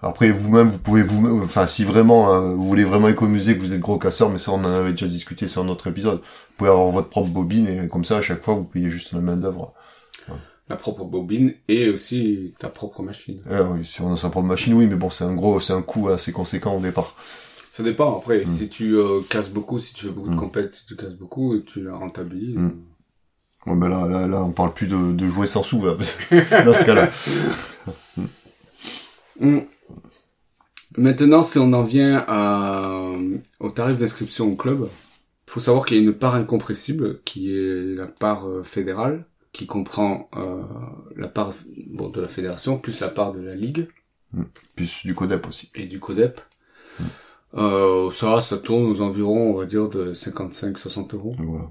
[0.00, 3.72] après vous-même vous pouvez vous enfin si vraiment euh, vous voulez vraiment économiser que vous
[3.72, 6.54] êtes gros casseur mais ça on en avait déjà discuté sur un autre épisode vous
[6.58, 9.20] pouvez avoir votre propre bobine et comme ça à chaque fois vous payez juste la
[9.20, 9.72] main d'œuvre
[10.68, 13.40] La propre bobine et aussi ta propre machine.
[13.48, 15.72] Eh oui, si on a sa propre machine, oui, mais bon, c'est un gros, c'est
[15.72, 17.14] un coût assez conséquent au départ.
[17.70, 18.18] Ça dépend.
[18.18, 18.46] Après, Mm.
[18.46, 20.38] si tu euh, casses beaucoup, si tu fais beaucoup de Mm.
[20.40, 22.56] compètes, si tu casses beaucoup tu la rentabilises.
[22.58, 22.72] Mm.
[23.66, 26.12] Ouais, ben là, là, là, on parle plus de, de jouer sans sous, là, parce
[26.16, 27.10] que dans ce cas-là.
[30.96, 33.12] Maintenant, si on en vient à,
[33.60, 34.88] au tarif d'inscription au club,
[35.48, 39.26] il faut savoir qu'il y a une part incompressible qui est la part euh, fédérale,
[39.52, 40.62] qui comprend euh,
[41.16, 41.52] la part
[41.88, 43.88] bon, de la fédération plus la part de la ligue
[44.74, 45.70] Plus du codep aussi.
[45.74, 46.40] et du CODEP.
[47.54, 51.34] Euh, ça, ça tourne aux environs, on va dire, de 55-60 euros.
[51.38, 51.70] Voilà.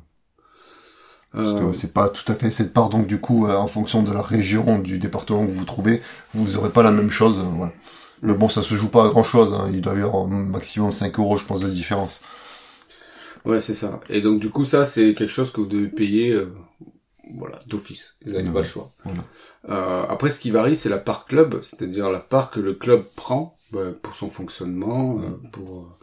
[1.38, 3.68] Parce Euh, que c'est pas tout à fait cette part, donc du coup, euh, en
[3.68, 6.02] fonction de la région, du département où vous vous trouvez,
[6.34, 7.74] vous aurez pas la même chose, euh, voilà.
[8.21, 9.69] Mais bon, ça se joue pas à grand chose, hein.
[9.73, 12.21] il doit y avoir un maximum 5 euros, je pense, de différence.
[13.45, 13.99] Ouais, c'est ça.
[14.10, 16.51] Et donc du coup, ça, c'est quelque chose que vous devez payer, euh,
[17.36, 18.17] voilà, d'office.
[18.25, 18.54] Vous n'avez Ouais.
[18.54, 18.91] pas le choix.
[19.04, 19.23] Voilà.
[19.69, 23.06] Euh, après, ce qui varie, c'est la part club, c'est-à-dire la part que le club
[23.15, 25.95] prend bah, pour son fonctionnement, euh, pour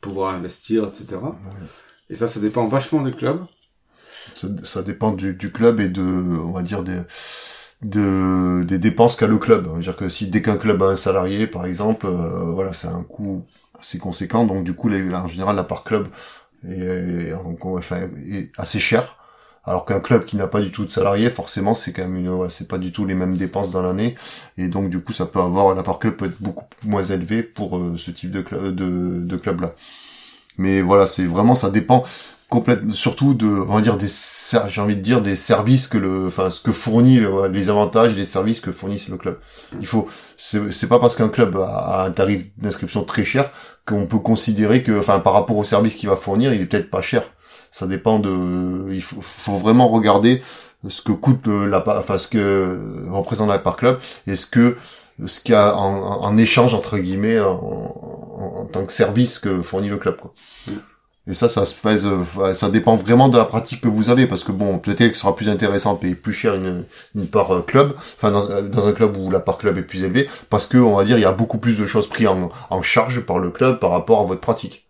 [0.00, 1.16] pouvoir investir, etc.
[2.10, 3.44] Et ça, ça dépend vachement des clubs.
[4.34, 6.98] Ça, ça dépend du, du club et de, on va dire, des,
[7.84, 9.66] de, des dépenses qu'a le club.
[9.74, 13.02] C'est-à-dire que si dès qu'un club a un salarié, par exemple, euh, voilà, c'est un
[13.02, 13.44] coût
[13.78, 14.44] assez conséquent.
[14.46, 16.08] Donc du coup, les- en général, la part club
[16.68, 18.08] est, enfin,
[18.56, 19.16] assez chère.
[19.66, 22.50] Alors qu'un club qui n'a pas du tout de salariés, forcément, c'est quand même une,
[22.50, 24.14] c'est pas du tout les mêmes dépenses dans l'année,
[24.58, 27.42] et donc du coup, ça peut avoir la part club peut être beaucoup moins élevée
[27.42, 29.74] pour euh, ce type de club de, de club là.
[30.58, 32.04] Mais voilà, c'est vraiment ça dépend
[32.48, 34.06] complètement, surtout de, on va dire des,
[34.68, 38.12] j'ai envie de dire des services que le, enfin ce que fournit le- les avantages
[38.12, 39.38] et les services que fournissent le club.
[39.80, 41.66] Il faut, c'est pas parce qu'un club a,
[42.02, 43.50] a un tarif d'inscription très cher
[43.86, 46.90] qu'on peut considérer que, enfin par rapport au service qu'il va fournir, il est peut-être
[46.90, 47.22] pas cher.
[47.70, 50.42] Ça dépend de, il faut, faut vraiment regarder
[50.88, 52.78] ce que coûte euh, la, enfin ce que
[53.10, 54.76] représente la part club et ce que
[55.26, 58.92] ce qu'il y a en, en- en échange entre guillemets en, en- en tant que
[58.92, 60.32] service que fournit le club quoi.
[61.26, 64.26] Et ça, ça se fait, euh, ça dépend vraiment de la pratique que vous avez,
[64.26, 66.84] parce que bon, peut-être que ce sera plus intéressant de payer plus cher une,
[67.14, 69.82] une part euh, club, enfin dans, euh, dans un club où la part club est
[69.82, 72.26] plus élevée, parce que on va dire il y a beaucoup plus de choses prises
[72.28, 74.86] en, en charge par le club par rapport à votre pratique.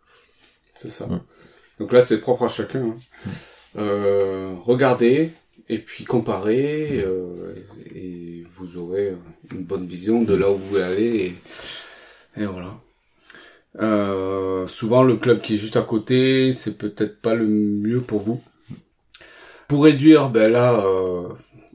[0.74, 1.06] C'est ça.
[1.06, 1.20] Mm.
[1.78, 2.82] Donc là, c'est propre à chacun.
[2.82, 3.30] hein.
[3.76, 5.32] Euh, regardez
[5.68, 7.54] et puis comparez euh,
[7.94, 9.16] et vous aurez
[9.52, 11.34] une bonne vision de là où vous voulez aller
[12.36, 12.74] et, et voilà.
[13.80, 18.20] Euh, souvent, le club qui est juste à côté, c'est peut-être pas le mieux pour
[18.20, 18.40] vous.
[19.68, 21.28] Pour réduire, ben là, euh,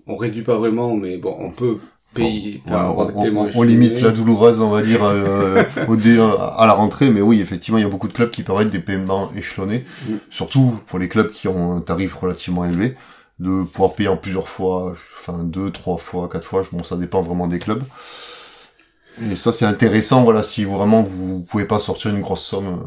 [0.08, 1.78] on réduit pas vraiment, mais bon, on peut
[2.14, 6.18] payer, avoir des on, paiements on- limite la douloureuse, on va dire, euh, au dé,
[6.20, 8.80] à la rentrée, mais oui, effectivement, il y a beaucoup de clubs qui permettent des
[8.80, 10.14] paiements échelonnés, Mm.
[10.30, 12.96] surtout pour les clubs qui ont un tarif relativement élevé,
[13.40, 17.22] de pouvoir payer en plusieurs fois, enfin deux, trois fois, quatre fois, bon, ça dépend
[17.22, 17.84] vraiment des clubs.
[19.32, 22.86] Et ça, c'est intéressant, voilà, si vraiment vous pouvez pas sortir une grosse somme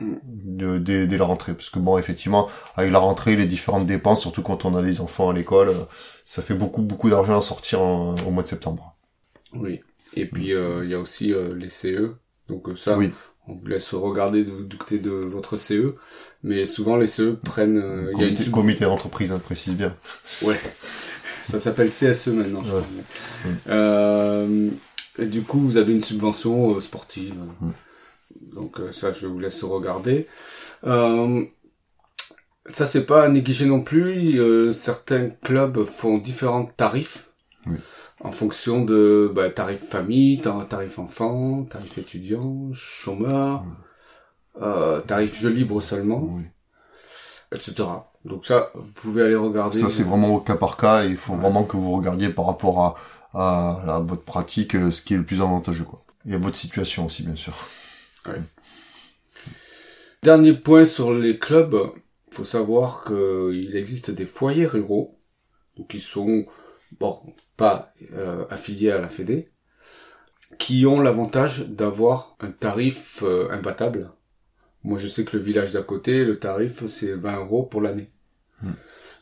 [0.00, 3.86] euh, de- dès, dès la rentrée, parce que bon, effectivement, avec la rentrée, les différentes
[3.86, 5.84] dépenses, surtout quand on a les enfants à l'école, euh,
[6.24, 8.94] ça fait beaucoup, beaucoup d'argent à sortir en- au mois de septembre.
[9.54, 9.80] Oui.
[10.14, 12.14] Et puis euh, il y a aussi euh, les CE.
[12.48, 13.10] Donc euh, ça, Oui.
[13.48, 15.96] on vous laisse regarder de, du côté de votre CE.
[16.44, 17.78] Mais souvent les CE prennent.
[17.78, 19.96] euh, il y a une comité, sub- comité d'entreprise, hein, précise bien.
[20.42, 20.60] Ouais.
[21.42, 22.62] Ça s'appelle CSE maintenant.
[22.62, 22.82] Je crois.
[23.68, 24.68] Euh,
[25.18, 27.34] et du coup, vous avez une subvention euh, sportive.
[27.60, 27.70] Mm.
[28.54, 30.26] Donc euh, ça, je vous laisse regarder.
[30.84, 31.44] Euh,
[32.66, 34.38] ça, c'est pas à négliger non plus.
[34.40, 37.28] Euh, certains clubs font différents tarifs.
[37.66, 37.76] Oui.
[38.24, 43.64] En fonction de bah, tarif famille, tar- tarif enfant, tarif étudiant, chômeur,
[44.60, 46.42] euh, tarif jeu libre seulement, Oui.
[47.52, 47.82] etc.
[48.24, 49.76] Donc ça, vous pouvez aller regarder.
[49.76, 51.02] Ça, c'est vraiment au cas par cas.
[51.04, 52.94] Il faut vraiment que vous regardiez par rapport à,
[53.34, 56.04] à, à votre pratique euh, ce qui est le plus avantageux, quoi.
[56.26, 57.54] Et à votre situation aussi, bien sûr.
[60.22, 61.76] Dernier point sur les clubs,
[62.30, 65.18] faut savoir qu'il existe des foyers ruraux,
[65.76, 66.46] donc qui sont
[67.00, 67.20] bon
[67.56, 69.50] pas euh, affiliés à la Fédé,
[70.58, 74.12] qui ont l'avantage d'avoir un tarif euh, imbattable.
[74.84, 78.10] Moi, je sais que le village d'à côté, le tarif c'est 20 euros pour l'année.
[78.62, 78.72] Hmm.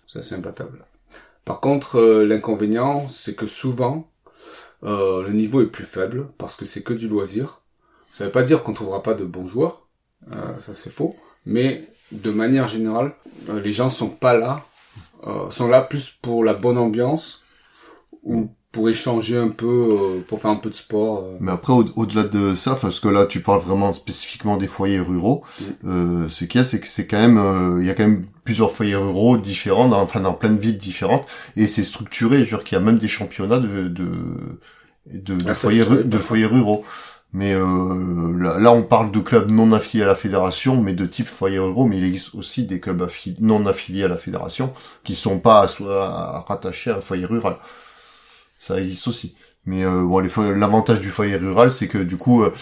[0.06, 0.84] Ça, c'est imbattable.
[1.50, 4.08] Par contre, euh, l'inconvénient, c'est que souvent,
[4.84, 7.60] euh, le niveau est plus faible parce que c'est que du loisir.
[8.12, 9.88] Ça veut pas dire qu'on trouvera pas de bons joueurs,
[10.30, 13.14] euh, ça c'est faux, mais de manière générale,
[13.48, 14.64] les gens sont pas là,
[15.50, 17.42] sont là plus pour la bonne ambiance
[18.22, 19.66] ou pour échanger un peu,
[20.18, 21.24] euh, pour faire un peu de sport.
[21.24, 21.36] euh.
[21.40, 25.00] Mais après, au- au-delà de ça, parce que là, tu parles vraiment spécifiquement des foyers
[25.00, 25.42] ruraux.
[25.84, 28.02] Euh, ce qu'il y a, c'est que c'est quand même, euh, il y a quand
[28.06, 32.38] même plusieurs foyers ruraux différents, dans, enfin dans plein de villes différentes, et c'est structuré.
[32.38, 34.10] Je veux dire qu'il y a même des championnats de de
[35.06, 36.84] de, de Ah, foyers ru- de foyers ruraux.
[37.32, 41.06] Mais euh, là, là, on parle de clubs non affiliés à la fédération, mais de
[41.06, 41.86] type foyer ruraux.
[41.86, 43.08] Mais il existe aussi des clubs
[43.40, 44.72] non affiliés à la fédération
[45.04, 45.66] qui sont pas
[46.48, 47.56] rattachés à un foyer rural.
[48.60, 49.34] Ça existe aussi.
[49.66, 50.20] Mais euh, bon,
[50.54, 52.52] l'avantage du foyer rural, c'est que du coup, euh,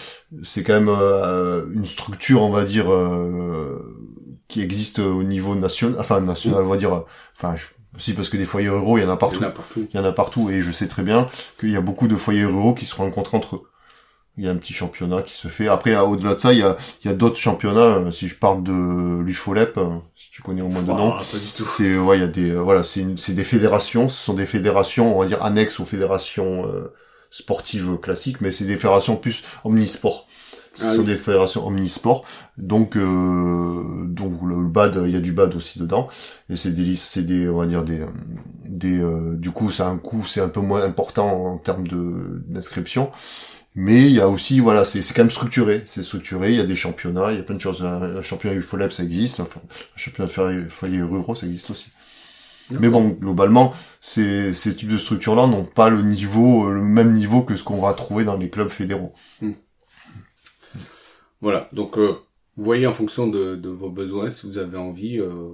[0.43, 3.95] c'est quand même euh, une structure, on va dire, euh,
[4.47, 7.05] qui existe au niveau national, enfin national, on va dire, euh,
[7.37, 9.43] enfin, je- si parce que des foyers ruraux, il y en a Il y partout
[9.43, 9.87] en a partout.
[9.91, 11.27] il y en a partout et je sais très bien
[11.59, 13.68] qu'il y a beaucoup de foyers ruraux qui se rencontrent entre eux.
[14.39, 15.67] Il y a un petit championnat qui se fait.
[15.67, 17.81] Après, au-delà de ça, il y a, il y a d'autres championnats.
[17.97, 21.21] euh, Si je parle de l'UFOLEP, euh, si tu connais au moins de nom, Ah,
[21.29, 21.65] pas du tout.
[21.65, 24.07] c'est ouais, il y a des euh, voilà, c'est une- c'est des fédérations.
[24.07, 26.93] Ce sont des fédérations, on va dire annexes aux fédérations euh,
[27.31, 30.27] sportives classiques, mais c'est des fédérations plus omnisport.
[30.75, 31.05] Ce Ah sont oui.
[31.07, 32.23] des fédérations omnisport.
[32.57, 36.07] Donc euh, donc le bad, il y a du bad aussi dedans.
[36.49, 38.01] Et c'est des listes, c'est des on va dire des
[38.65, 41.87] des euh, du coup ça a un coût, c'est un peu moins important en termes
[41.87, 43.09] de d'inscription.
[43.75, 45.83] Mais il y a aussi, voilà, c'est c'est quand même structuré.
[45.85, 47.83] C'est structuré, il y a des championnats, il y a plein de choses.
[47.83, 49.39] Un, championnat UFOLEP, ça existe.
[49.39, 49.47] Un
[49.95, 51.87] championnat de foyer- foyer ruraux, ça existe aussi.
[52.71, 57.13] Mais bon, globalement, ces, ces types de structures-là n'ont pas le niveau, euh, le même
[57.13, 59.13] niveau que ce qu'on va trouver dans les clubs fédéraux.
[61.41, 62.17] Voilà, donc euh,
[62.57, 65.51] vous voyez en fonction de, de vos besoins, si vous avez envie, euh,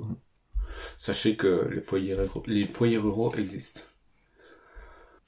[0.97, 3.81] sachez que les foyers, les foyers ruraux existent.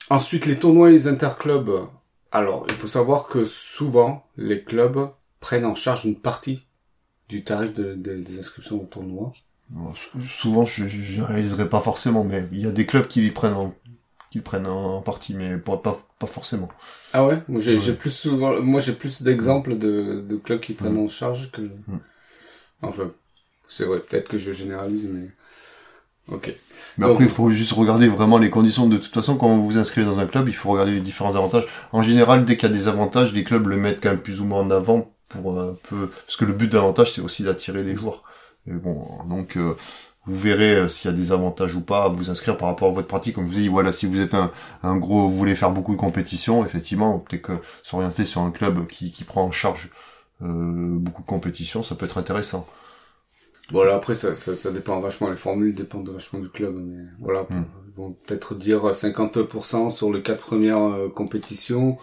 [0.09, 1.87] Ensuite, les tournois et les interclubs.
[2.31, 5.09] Alors, il faut savoir que souvent, les clubs
[5.39, 6.65] prennent en charge une partie
[7.29, 9.33] du tarif de- de- des inscriptions au tournoi.
[9.69, 13.53] Bon, souvent, je réaliserai pas forcément, mais il y a des clubs qui les prennent
[13.53, 13.73] en,
[14.31, 16.69] qui prennent en partie, mais pas, pas, pas forcément.
[17.13, 17.79] Ah ouais, moi j'ai Ouais.
[17.81, 21.61] j'ai plus souvent, moi j'ai plus d'exemples de, de clubs qui prennent en charge que.
[22.81, 23.11] Enfin,
[23.67, 25.29] c'est vrai, peut-être que je généralise, mais.
[26.31, 26.53] Ok.
[26.97, 28.87] Mais Donc- après, il faut juste regarder vraiment les conditions.
[28.87, 31.35] De toute façon, quand vous vous inscrivez dans un club, il faut regarder les différents
[31.35, 31.65] avantages.
[31.91, 34.41] En général, dès qu'il y a des avantages, les clubs le mettent quand même plus
[34.41, 37.83] ou moins en avant pour un peu, parce que le but d'avantage, c'est aussi d'attirer
[37.83, 38.23] les joueurs.
[38.67, 39.75] Et bon, donc, euh,
[40.25, 42.89] vous verrez euh, s'il y a des avantages ou pas à vous inscrire par rapport
[42.89, 43.35] à votre pratique.
[43.35, 44.51] Comme je vous ai dit, voilà, si vous êtes un,
[44.83, 48.87] un gros, vous voulez faire beaucoup de compétitions, effectivement, peut-être que s'orienter sur un club
[48.87, 49.89] qui, qui prend en charge
[50.41, 50.47] euh,
[50.97, 52.67] beaucoup de compétitions, ça peut être intéressant.
[53.71, 57.43] Voilà, après, ça, ça, ça dépend vachement, les formules dépendent vachement du club, mais voilà,
[57.49, 57.65] Mm.
[57.87, 61.97] ils vont peut-être dire 50% sur les quatre premières euh, compétitions,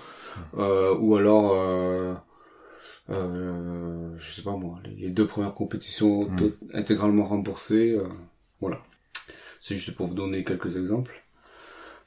[0.58, 2.12] euh, ou alors, euh,
[3.10, 6.36] euh, je sais pas moi, les, deux premières compétitions Mm.
[6.36, 8.08] to- intégralement remboursées, euh,
[8.60, 8.78] voilà.
[9.60, 11.22] C'est juste pour vous donner quelques exemples.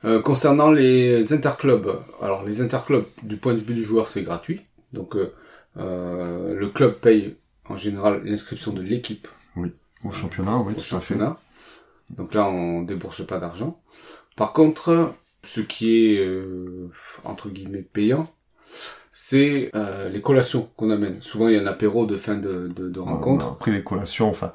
[0.05, 4.61] Euh, concernant les interclubs, alors les interclubs, du point de vue du joueur, c'est gratuit,
[4.93, 5.33] donc euh,
[5.77, 7.35] euh, le club paye
[7.67, 9.27] en général l'inscription de l'équipe
[10.03, 11.15] Au championnat, oui, au tout à fait.
[11.15, 11.39] championnat.
[12.11, 13.81] Donc là, on débourse pas d'argent.
[14.35, 16.89] Par contre, ce qui est euh,
[17.25, 18.31] entre guillemets payant,
[19.13, 21.21] c'est euh, les collations qu'on amène.
[21.21, 23.47] Souvent, il y a un apéro de fin de, de, de rencontre.
[23.47, 24.53] Ouais, Après les collations, enfin,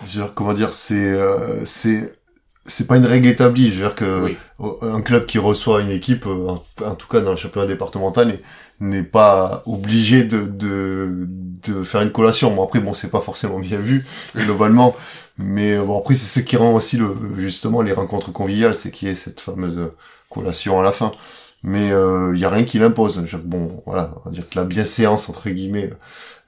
[0.00, 2.18] je veux dire, comment dire, c'est euh, c'est
[2.66, 3.68] c'est pas une règle établie.
[3.70, 4.36] Je veux dire que Oui.
[4.60, 7.66] euh, un club qui reçoit une équipe, euh, en, en tout cas dans le championnat
[7.68, 8.38] départemental,
[8.80, 11.28] n'est pas obligé de, de
[11.66, 12.54] de faire une collation.
[12.54, 14.04] Bon après bon c'est pas forcément bien vu
[14.36, 14.94] globalement,
[15.38, 18.90] mais euh, bon après c'est ce qui rend aussi le justement les rencontres conviviales, c'est
[18.90, 19.90] qu'il y ait cette fameuse
[20.30, 21.12] collation à la fin.
[21.62, 23.18] Mais il y a rien qui l'impose.
[23.44, 25.90] Bon voilà, on va dire que la bienséance entre guillemets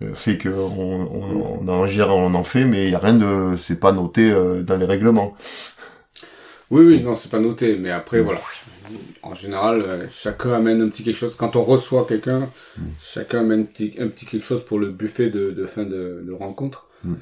[0.03, 2.99] euh, fait que on, on, on en gère, on en fait, mais il y a
[3.01, 5.35] rien de, c'est pas noté euh, dans les règlements.
[6.71, 7.77] Oui, oui, non, c'est pas noté.
[7.77, 8.41] Mais après, voilà.
[9.23, 11.37] En général, euh, chacun amène un petit quelque chose.
[11.37, 12.49] Quand on reçoit quelqu'un,
[13.01, 16.23] chacun amène un petit, un petit quelque chose pour le buffet de, de fin de,
[16.27, 16.87] de rencontre.
[17.05, 17.15] Mm.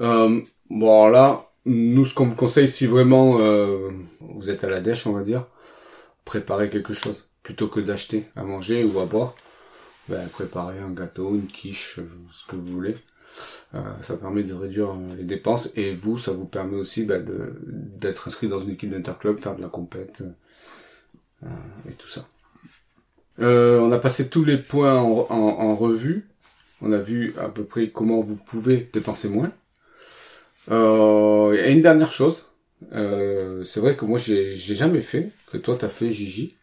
[0.00, 4.70] Euh, bon, alors là, nous, ce qu'on vous conseille, si vraiment euh, vous êtes à
[4.70, 5.46] la dèche, on va dire,
[6.24, 7.26] préparez quelque chose.
[7.42, 9.34] Plutôt que d'acheter à manger ou à boire,
[10.08, 12.96] ben, préparez un gâteau, une quiche, euh, ce que vous voulez.
[13.74, 17.54] Euh, ça permet de réduire euh, les dépenses et vous, ça vous permet aussi de
[17.64, 20.22] d'être inscrit dans une équipe d'interclub, faire de la compète
[21.88, 22.26] et tout ça.
[23.40, 26.28] Euh, on a passé tous les points en, revue.
[26.82, 29.52] On a vu à peu près comment vous pouvez dépenser moins.
[30.70, 32.46] Euh, et une dernière chose,
[32.92, 36.56] Euh, c'est vrai que moi j'ai jamais fait, que toi t'as fait Gigi,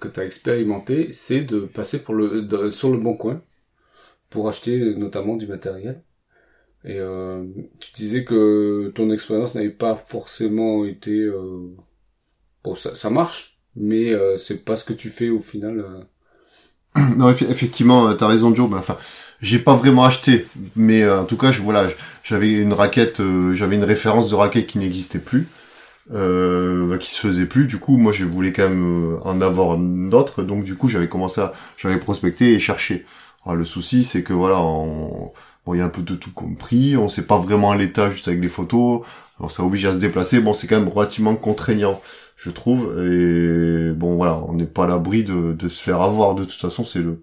[0.00, 1.98] que t'as expérimenté, c'est de passer
[2.70, 3.42] sur le bon coin
[4.30, 6.02] pour acheter notamment du matériel.
[6.84, 6.98] Et
[7.80, 11.28] tu disais que ton expérience n'avait pas forcément été
[12.64, 15.80] bon ça, ça marche, mais euh, c'est pas ce que tu fais au final.
[15.80, 16.02] euh.
[17.16, 18.68] Non, effe- effectivement, euh, t'as raison, Joe.
[18.70, 18.96] Ben, enfin,
[19.40, 21.88] j'ai pas vraiment acheté, mais euh, en tout cas, je voilà,
[22.22, 25.48] j'avais une raquette, euh, j'avais une référence de raquette qui n'existait plus,
[27.00, 27.66] qui se faisait plus.
[27.66, 31.40] Du coup, moi, je voulais quand même en avoir d'autres, donc du coup, j'avais commencé
[31.40, 33.04] à, j'avais prospecté et cherché.
[33.44, 35.32] Alors, le souci, c'est que voilà, on,
[35.68, 36.96] bon, il y a un peu de tout compris.
[36.96, 39.02] On sait pas vraiment l'état juste avec les photos.
[39.38, 40.40] Alors, ça oblige à se déplacer.
[40.40, 42.00] Bon, c'est quand même relativement contraignant
[42.38, 42.98] je trouve.
[43.04, 46.34] Et bon, voilà, on n'est pas à l'abri de, se faire avoir.
[46.34, 47.20] De toute façon, c'est le,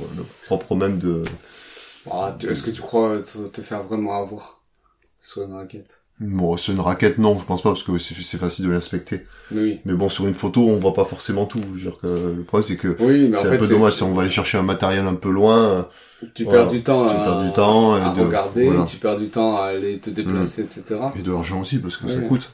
[0.00, 1.24] le propre même de...
[2.10, 4.62] Ah, Est-ce que tu crois te, te faire vraiment avoir?
[5.18, 8.66] Sur une raquette Bon, c'est une raquette, non, je pense pas, parce que c'est facile
[8.66, 9.26] de l'inspecter.
[9.50, 9.80] Mais oui.
[9.84, 11.60] Mais bon, sur une photo, on voit pas forcément tout.
[11.76, 14.12] Je veux dire que le problème, c'est que Oui, c'est un peu dommage si on
[14.14, 15.88] va aller chercher un matériel un peu loin.
[16.34, 16.60] Tu Voilà.
[16.62, 18.84] perds du temps Tu à, perds du temps et à de- regarder, voilà.
[18.84, 20.94] tu perds du temps à aller te déplacer, etc.
[21.18, 22.52] Et de l'argent aussi, parce que ça coûte.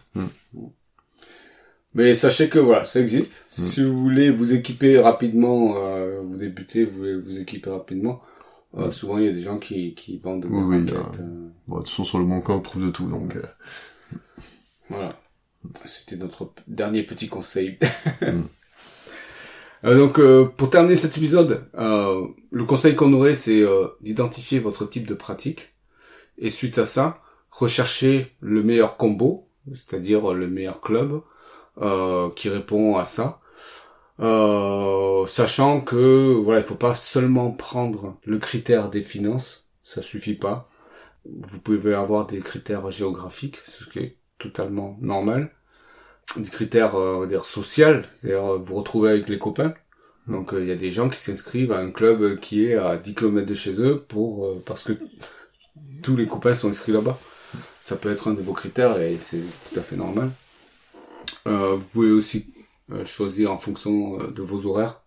[1.94, 3.46] Mais sachez que voilà, ça existe.
[3.56, 3.60] Mm.
[3.62, 8.20] Si vous voulez vous équiper rapidement, euh, vous débutez, vous voulez vous équiper rapidement,
[8.76, 10.48] euh, souvent il y a des gens qui, qui vendent des.
[10.48, 11.20] Oui, oui, raquettes.
[11.20, 13.36] euh, Bon, de toute façon, sur le bon coin, on trouve de tout, donc...
[13.36, 13.42] euh,
[14.90, 15.10] Voilà.
[15.84, 17.78] C'était notre dernier petit conseil.
[18.22, 18.42] Mm.
[19.84, 24.58] Euh, donc, euh, pour terminer cet épisode, euh, le conseil qu'on aurait, c'est euh, d'identifier
[24.58, 25.74] votre type de pratique.
[26.36, 31.20] Et suite à ça, rechercher le meilleur combo, c'est-à-dire le meilleur club
[31.80, 33.40] euh, qui répond à ça.
[34.20, 40.34] Euh, sachant que voilà, il faut pas seulement prendre le critère des finances, ça suffit
[40.34, 40.68] pas.
[41.24, 45.50] Vous pouvez avoir des critères géographiques, ce qui est totalement normal.
[46.36, 49.74] Des critères, euh, on va dire, sociaux, c'est-à-dire euh, vous retrouvez avec les copains.
[50.26, 52.96] Donc euh, il y a des gens qui s'inscrivent à un club qui est à
[52.96, 54.92] 10 km de chez eux pour parce que
[56.02, 57.18] tous les copains sont inscrits là-bas.
[57.80, 60.30] Ça peut être un de vos critères et c'est tout à fait normal.
[61.46, 62.46] Vous pouvez aussi
[62.92, 65.02] euh, choisir en fonction euh, de vos horaires.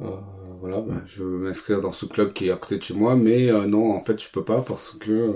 [0.00, 0.16] Euh,
[0.60, 3.16] voilà, ben, je veux m'inscrire dans ce club qui est à côté de chez moi,
[3.16, 5.32] mais non, en fait, je peux pas parce que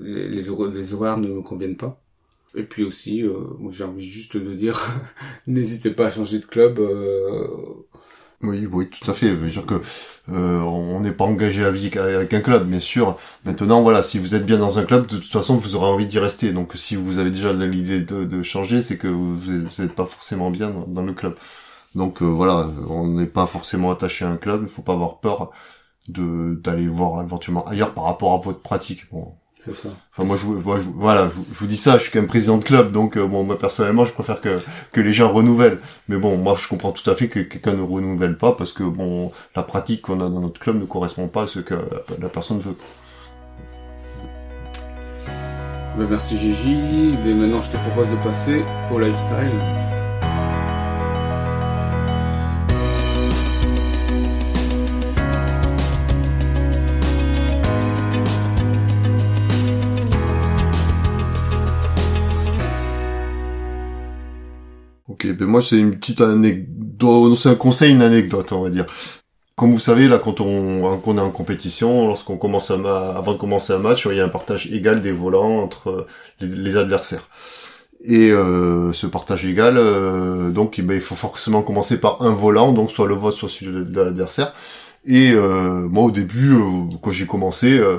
[0.00, 2.00] les, les, hor- les horaires ne me conviennent pas.
[2.56, 3.34] Et puis aussi, euh,
[3.70, 4.80] j'ai envie juste de dire,
[5.46, 6.80] n'hésitez pas à changer de club.
[8.42, 9.28] Oui, oui, tout à fait.
[9.30, 9.82] Je veux dire que
[10.28, 13.16] euh, on n'est pas engagé à vie avec un club, bien sûr.
[13.44, 16.06] Maintenant, voilà, si vous êtes bien dans un club, de toute façon, vous aurez envie
[16.06, 16.52] d'y rester.
[16.52, 19.40] Donc, si vous avez déjà l'idée de, changer, c'est que vous
[19.78, 21.34] n'êtes pas forcément bien dans, le club.
[21.96, 24.62] Donc, euh, voilà, on n'est pas forcément attaché à un club.
[24.62, 25.50] Il faut pas avoir peur
[26.08, 29.06] d'aller voir éventuellement ailleurs par rapport à votre pratique.
[29.68, 29.88] C'est ça.
[30.16, 32.12] Enfin, moi, je, vous- moi, je voilà, je, vous- je vous dis ça, je suis
[32.12, 34.60] quand même président de club, donc euh, bon, moi personnellement, je préfère que
[34.92, 35.78] que les gens renouvellent.
[36.08, 38.84] Mais bon, moi, je comprends tout à fait que quelqu'un ne renouvelle pas parce que
[38.84, 41.74] bon, la pratique qu'on a dans notre club ne correspond pas à ce que
[42.20, 42.76] la personne veut.
[45.96, 47.16] Ben, merci Gigi.
[47.24, 49.87] Ben, maintenant, je te propose de passer au lifestyle.
[65.28, 68.86] Ok, ben moi, c'est une petite anecdote, c'est un conseil, une anecdote, on va dire.
[69.56, 73.32] Comme vous savez, là, quand on, quand on est en compétition, lorsqu'on commence un avant
[73.32, 76.06] de commencer un match, il y a un partage égal des volants entre
[76.40, 77.28] les, adversaires.
[78.04, 82.30] Et euh, ce partage égal, euh, donc, eh ben, il faut forcément commencer par un
[82.30, 84.52] volant, donc soit le vote, soit celui de, de l'adversaire.
[85.04, 87.98] Et euh, moi, au début, euh, quand j'ai commencé, euh,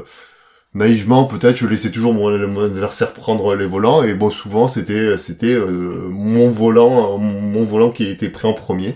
[0.74, 2.28] naïvement, peut-être, je laissais toujours mon,
[2.64, 4.04] adversaire prendre les volants.
[4.04, 8.96] Et bon, souvent, c'était c'était euh, mon volant, mon volant qui était pris en premier.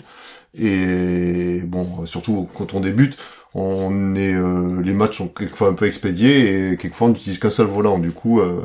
[0.55, 3.17] Et bon, surtout quand on débute,
[3.55, 7.49] on est euh, les matchs sont quelquefois un peu expédiés et quelquefois on n'utilise qu'un
[7.49, 7.99] seul volant.
[7.99, 8.61] Du coup, euh,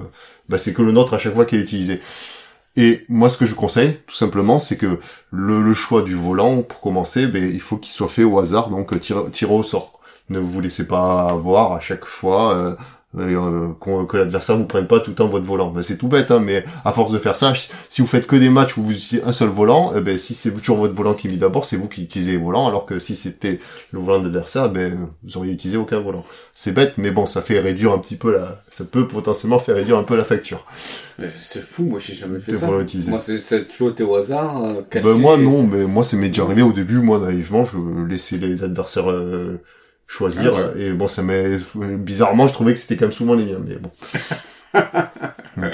[0.48, 2.00] bah, c'est que le nôtre à chaque fois qui est utilisé.
[2.76, 5.00] Et moi, ce que je conseille, tout simplement, c'est que
[5.32, 8.98] le, choix du volant, pour commencer, ben, il faut qu'il soit fait au hasard, donc
[9.00, 9.98] tiré au sort.
[10.30, 12.76] Ne vous laissez pas avoir à chaque fois euh,
[13.16, 15.70] euh, qu'on- que l'adversaire vous prenne pas tout le temps votre volant.
[15.70, 17.52] Ben, c'est tout bête, hein, mais à force de faire ça,
[17.88, 20.34] si vous faites que des matchs où vous utilisez un seul volant, eh ben, si
[20.34, 22.84] c'est toujours votre volant qui est mis d'abord, c'est vous qui utilisez le volant, alors
[22.84, 23.60] que si c'était
[23.92, 26.24] le volant de l'adversaire, ben, vous auriez utilisé aucun volant.
[26.54, 29.76] C'est bête, mais bon, ça fait réduire un petit peu la, ça peut potentiellement faire
[29.76, 30.66] réduire un peu la facture.
[31.36, 32.68] C'est fou, moi j'ai jamais fait ça.
[32.78, 33.10] utiliser.
[33.10, 34.82] Moi c'est toujours été au hasard, euh.
[35.02, 37.76] Ben moi non, mais moi c'est m'est déjà arrivé au début, moi naïvement, je
[38.08, 39.60] laissais les adversaires euh,
[40.08, 41.58] choisir Ah et bon ça m'est
[41.98, 43.90] bizarrement je trouvais que c'était quand même souvent les miens, mais bon.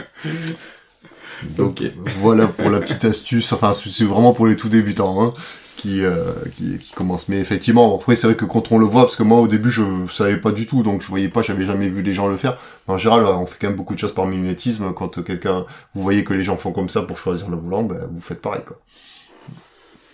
[1.57, 1.82] Donc
[2.20, 3.53] voilà pour la petite astuce.
[3.53, 5.32] Enfin, c'est vraiment pour les tout débutants hein,
[5.76, 7.28] qui, euh, qui qui commencent.
[7.28, 9.70] Mais effectivement, après c'est vrai que quand on le voit, parce que moi au début
[9.70, 12.37] je savais pas du tout, donc je voyais pas, j'avais jamais vu les gens le
[12.37, 12.57] faire.
[12.87, 14.93] En général, on fait quand même beaucoup de choses par mimétisme.
[14.95, 18.09] Quand quelqu'un, vous voyez que les gens font comme ça pour choisir le volant, ben
[18.11, 18.80] vous faites pareil quoi.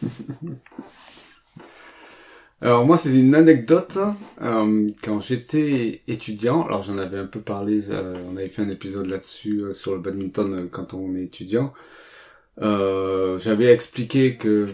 [2.63, 3.99] Alors moi c'est une anecdote
[4.43, 6.67] euh, quand j'étais étudiant.
[6.67, 9.95] Alors j'en avais un peu parlé, euh, on avait fait un épisode là-dessus euh, sur
[9.95, 11.73] le badminton quand on est étudiant.
[12.59, 14.69] j'avais expliqué que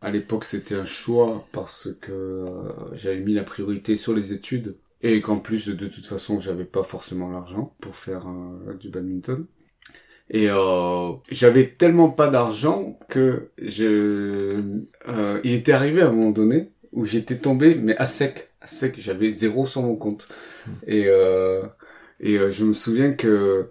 [0.00, 2.46] à l'époque c'était un choix parce que
[2.92, 6.82] j'avais mis la priorité sur les études et qu'en plus de toute façon j'avais pas
[6.82, 8.24] forcément l'argent pour faire
[8.80, 9.44] du badminton.
[10.30, 10.48] Et
[11.30, 14.62] j'avais tellement pas d'argent que je,
[15.44, 18.94] il était arrivé à un moment donné où j'étais tombé, mais à sec, à sec,
[18.98, 20.28] j'avais zéro sur mon compte.
[20.86, 21.62] Et euh,
[22.20, 23.68] et euh, je me souviens que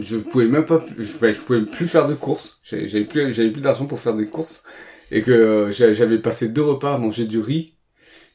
[0.00, 2.60] je pouvais même pas, je, pouvais plus faire de courses.
[2.64, 4.64] J'avais plus, j'avais plus d'argent pour faire des courses
[5.10, 7.76] et que euh, j'avais passé deux repas à manger du riz,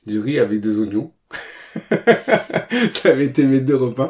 [0.06, 1.14] du riz avec des oignons.
[2.92, 4.10] ça avait été mes deux repas.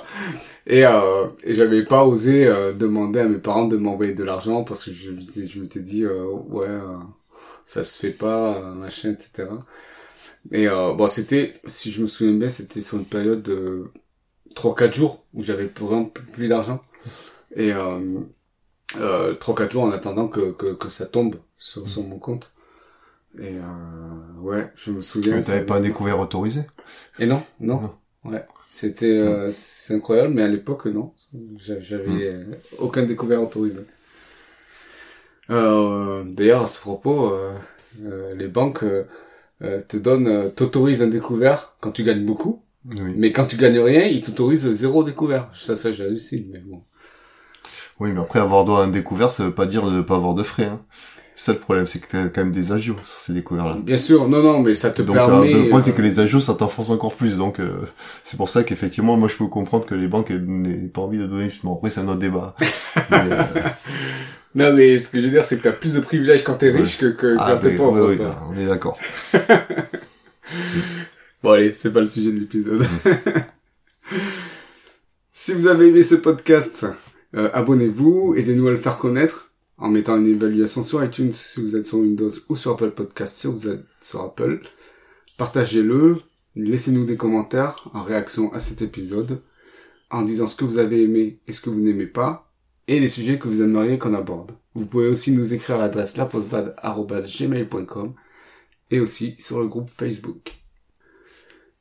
[0.68, 4.64] Et, euh, et j'avais pas osé euh, demander à mes parents de m'envoyer de l'argent
[4.64, 6.68] parce que je, je m'étais dit ouais
[7.66, 9.50] ça se fait pas machin etc.
[10.52, 13.92] Et euh, bon, c'était, si je me souviens bien, c'était sur une période de
[14.56, 16.84] 3-4 jours où j'avais vraiment plus d'argent.
[17.56, 18.00] Et euh,
[19.00, 22.52] euh, 3-4 jours en attendant que, que, que ça tombe sur, sur mon compte.
[23.40, 25.36] Et euh, ouais, je me souviens.
[25.36, 26.62] Mais t'avais pas un découvert autorisé?
[27.20, 27.92] Et non, non.
[28.26, 28.46] Ouais.
[28.70, 31.14] C'était euh, c'est incroyable, mais à l'époque non,
[31.58, 32.22] j'avais hmm.
[32.22, 33.82] euh, aucun découvert autorisé.
[35.50, 39.04] Euh, D'ailleurs à ce propos, euh, les banques euh,
[39.88, 42.64] te donne, euh, t'autorise un découvert quand tu gagnes beaucoup.
[43.16, 45.50] Mais quand tu gagnes rien, il t'autorise zéro découvert.
[45.54, 46.82] Ça, ça, j'hallucine, mais bon.
[48.00, 50.34] Oui, mais après, avoir droit à un découvert, ça veut pas dire de pas avoir
[50.34, 50.82] de frais, hein.
[51.36, 53.78] C'est ça le problème, c'est que t'as quand même des agios sur ces découverts-là.
[53.82, 55.54] Bien sûr, non, non, mais ça te donc, permet...
[55.54, 57.38] Euh, le point, c'est que les agios, ça t'enfonce encore plus.
[57.38, 57.60] Donc,
[58.24, 61.26] c'est pour ça qu'effectivement, moi, je peux comprendre que les banques n'aient pas envie de
[61.26, 61.52] donner.
[61.64, 62.56] Bon, après, c'est un autre débat.
[63.12, 63.30] mais,
[64.54, 66.72] non, mais ce que je veux dire, c'est que t'as plus de privilèges quand t'es
[66.72, 68.10] riche que, que ah, quand t'es pauvre.
[68.10, 69.00] Oui, oui, on est d'accord.
[71.44, 72.86] bon, allez, c'est pas le sujet de l'épisode.
[75.32, 76.86] si vous avez aimé ce podcast,
[77.36, 81.78] euh, abonnez-vous, aidez-nous à le faire connaître en mettant une évaluation sur iTunes si vous
[81.78, 84.60] êtes sur Windows ou sur Apple Podcast si vous êtes sur Apple.
[85.38, 86.18] Partagez-le,
[86.58, 89.42] laissez-nous des commentaires en réaction à cet épisode
[90.10, 92.51] en disant ce que vous avez aimé et ce que vous n'aimez pas
[92.92, 94.52] et les sujets que vous aimeriez qu'on aborde.
[94.76, 98.14] Vous pouvez aussi nous écrire à l'adresse lapostbad.gmail.com
[98.92, 100.62] et aussi sur le groupe Facebook.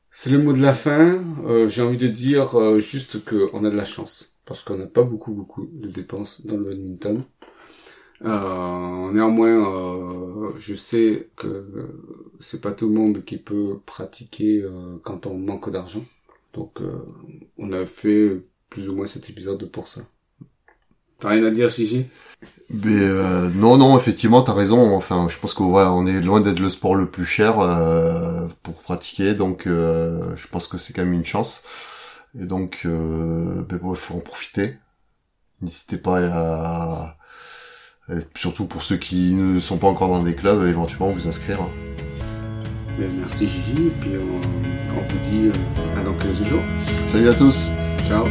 [0.09, 1.21] C'est le mot de la fin.
[1.45, 4.87] Euh, J'ai envie de dire euh, juste qu'on a de la chance parce qu'on n'a
[4.87, 7.23] pas beaucoup beaucoup de dépenses dans le badminton.
[8.23, 11.89] Euh, néanmoins, euh, je sais que
[12.39, 14.65] c'est pas tout le monde qui peut pratiquer
[15.03, 16.05] quand on manque d'argent.
[16.53, 16.79] Donc,
[17.57, 20.03] on a fait plus ou moins cet épisode pour ça.
[21.21, 22.07] T'as rien à dire, Chichi
[22.73, 24.95] mais euh, non, non, effectivement, t'as raison.
[24.95, 28.47] Enfin, je pense que voilà, on est loin d'être le sport le plus cher euh,
[28.63, 31.63] pour pratiquer, donc euh, je pense que c'est quand même une chance.
[32.39, 34.77] Et donc, euh, ben, il faut en profiter.
[35.61, 37.17] N'hésitez pas à,
[38.35, 41.59] surtout pour ceux qui ne sont pas encore dans des clubs, éventuellement vous inscrire.
[42.97, 45.51] Ben, merci Gigi, et puis on, on vous dit
[45.97, 46.63] à dans 15 jours.
[47.07, 47.69] Salut à tous.
[48.07, 48.25] Ciao.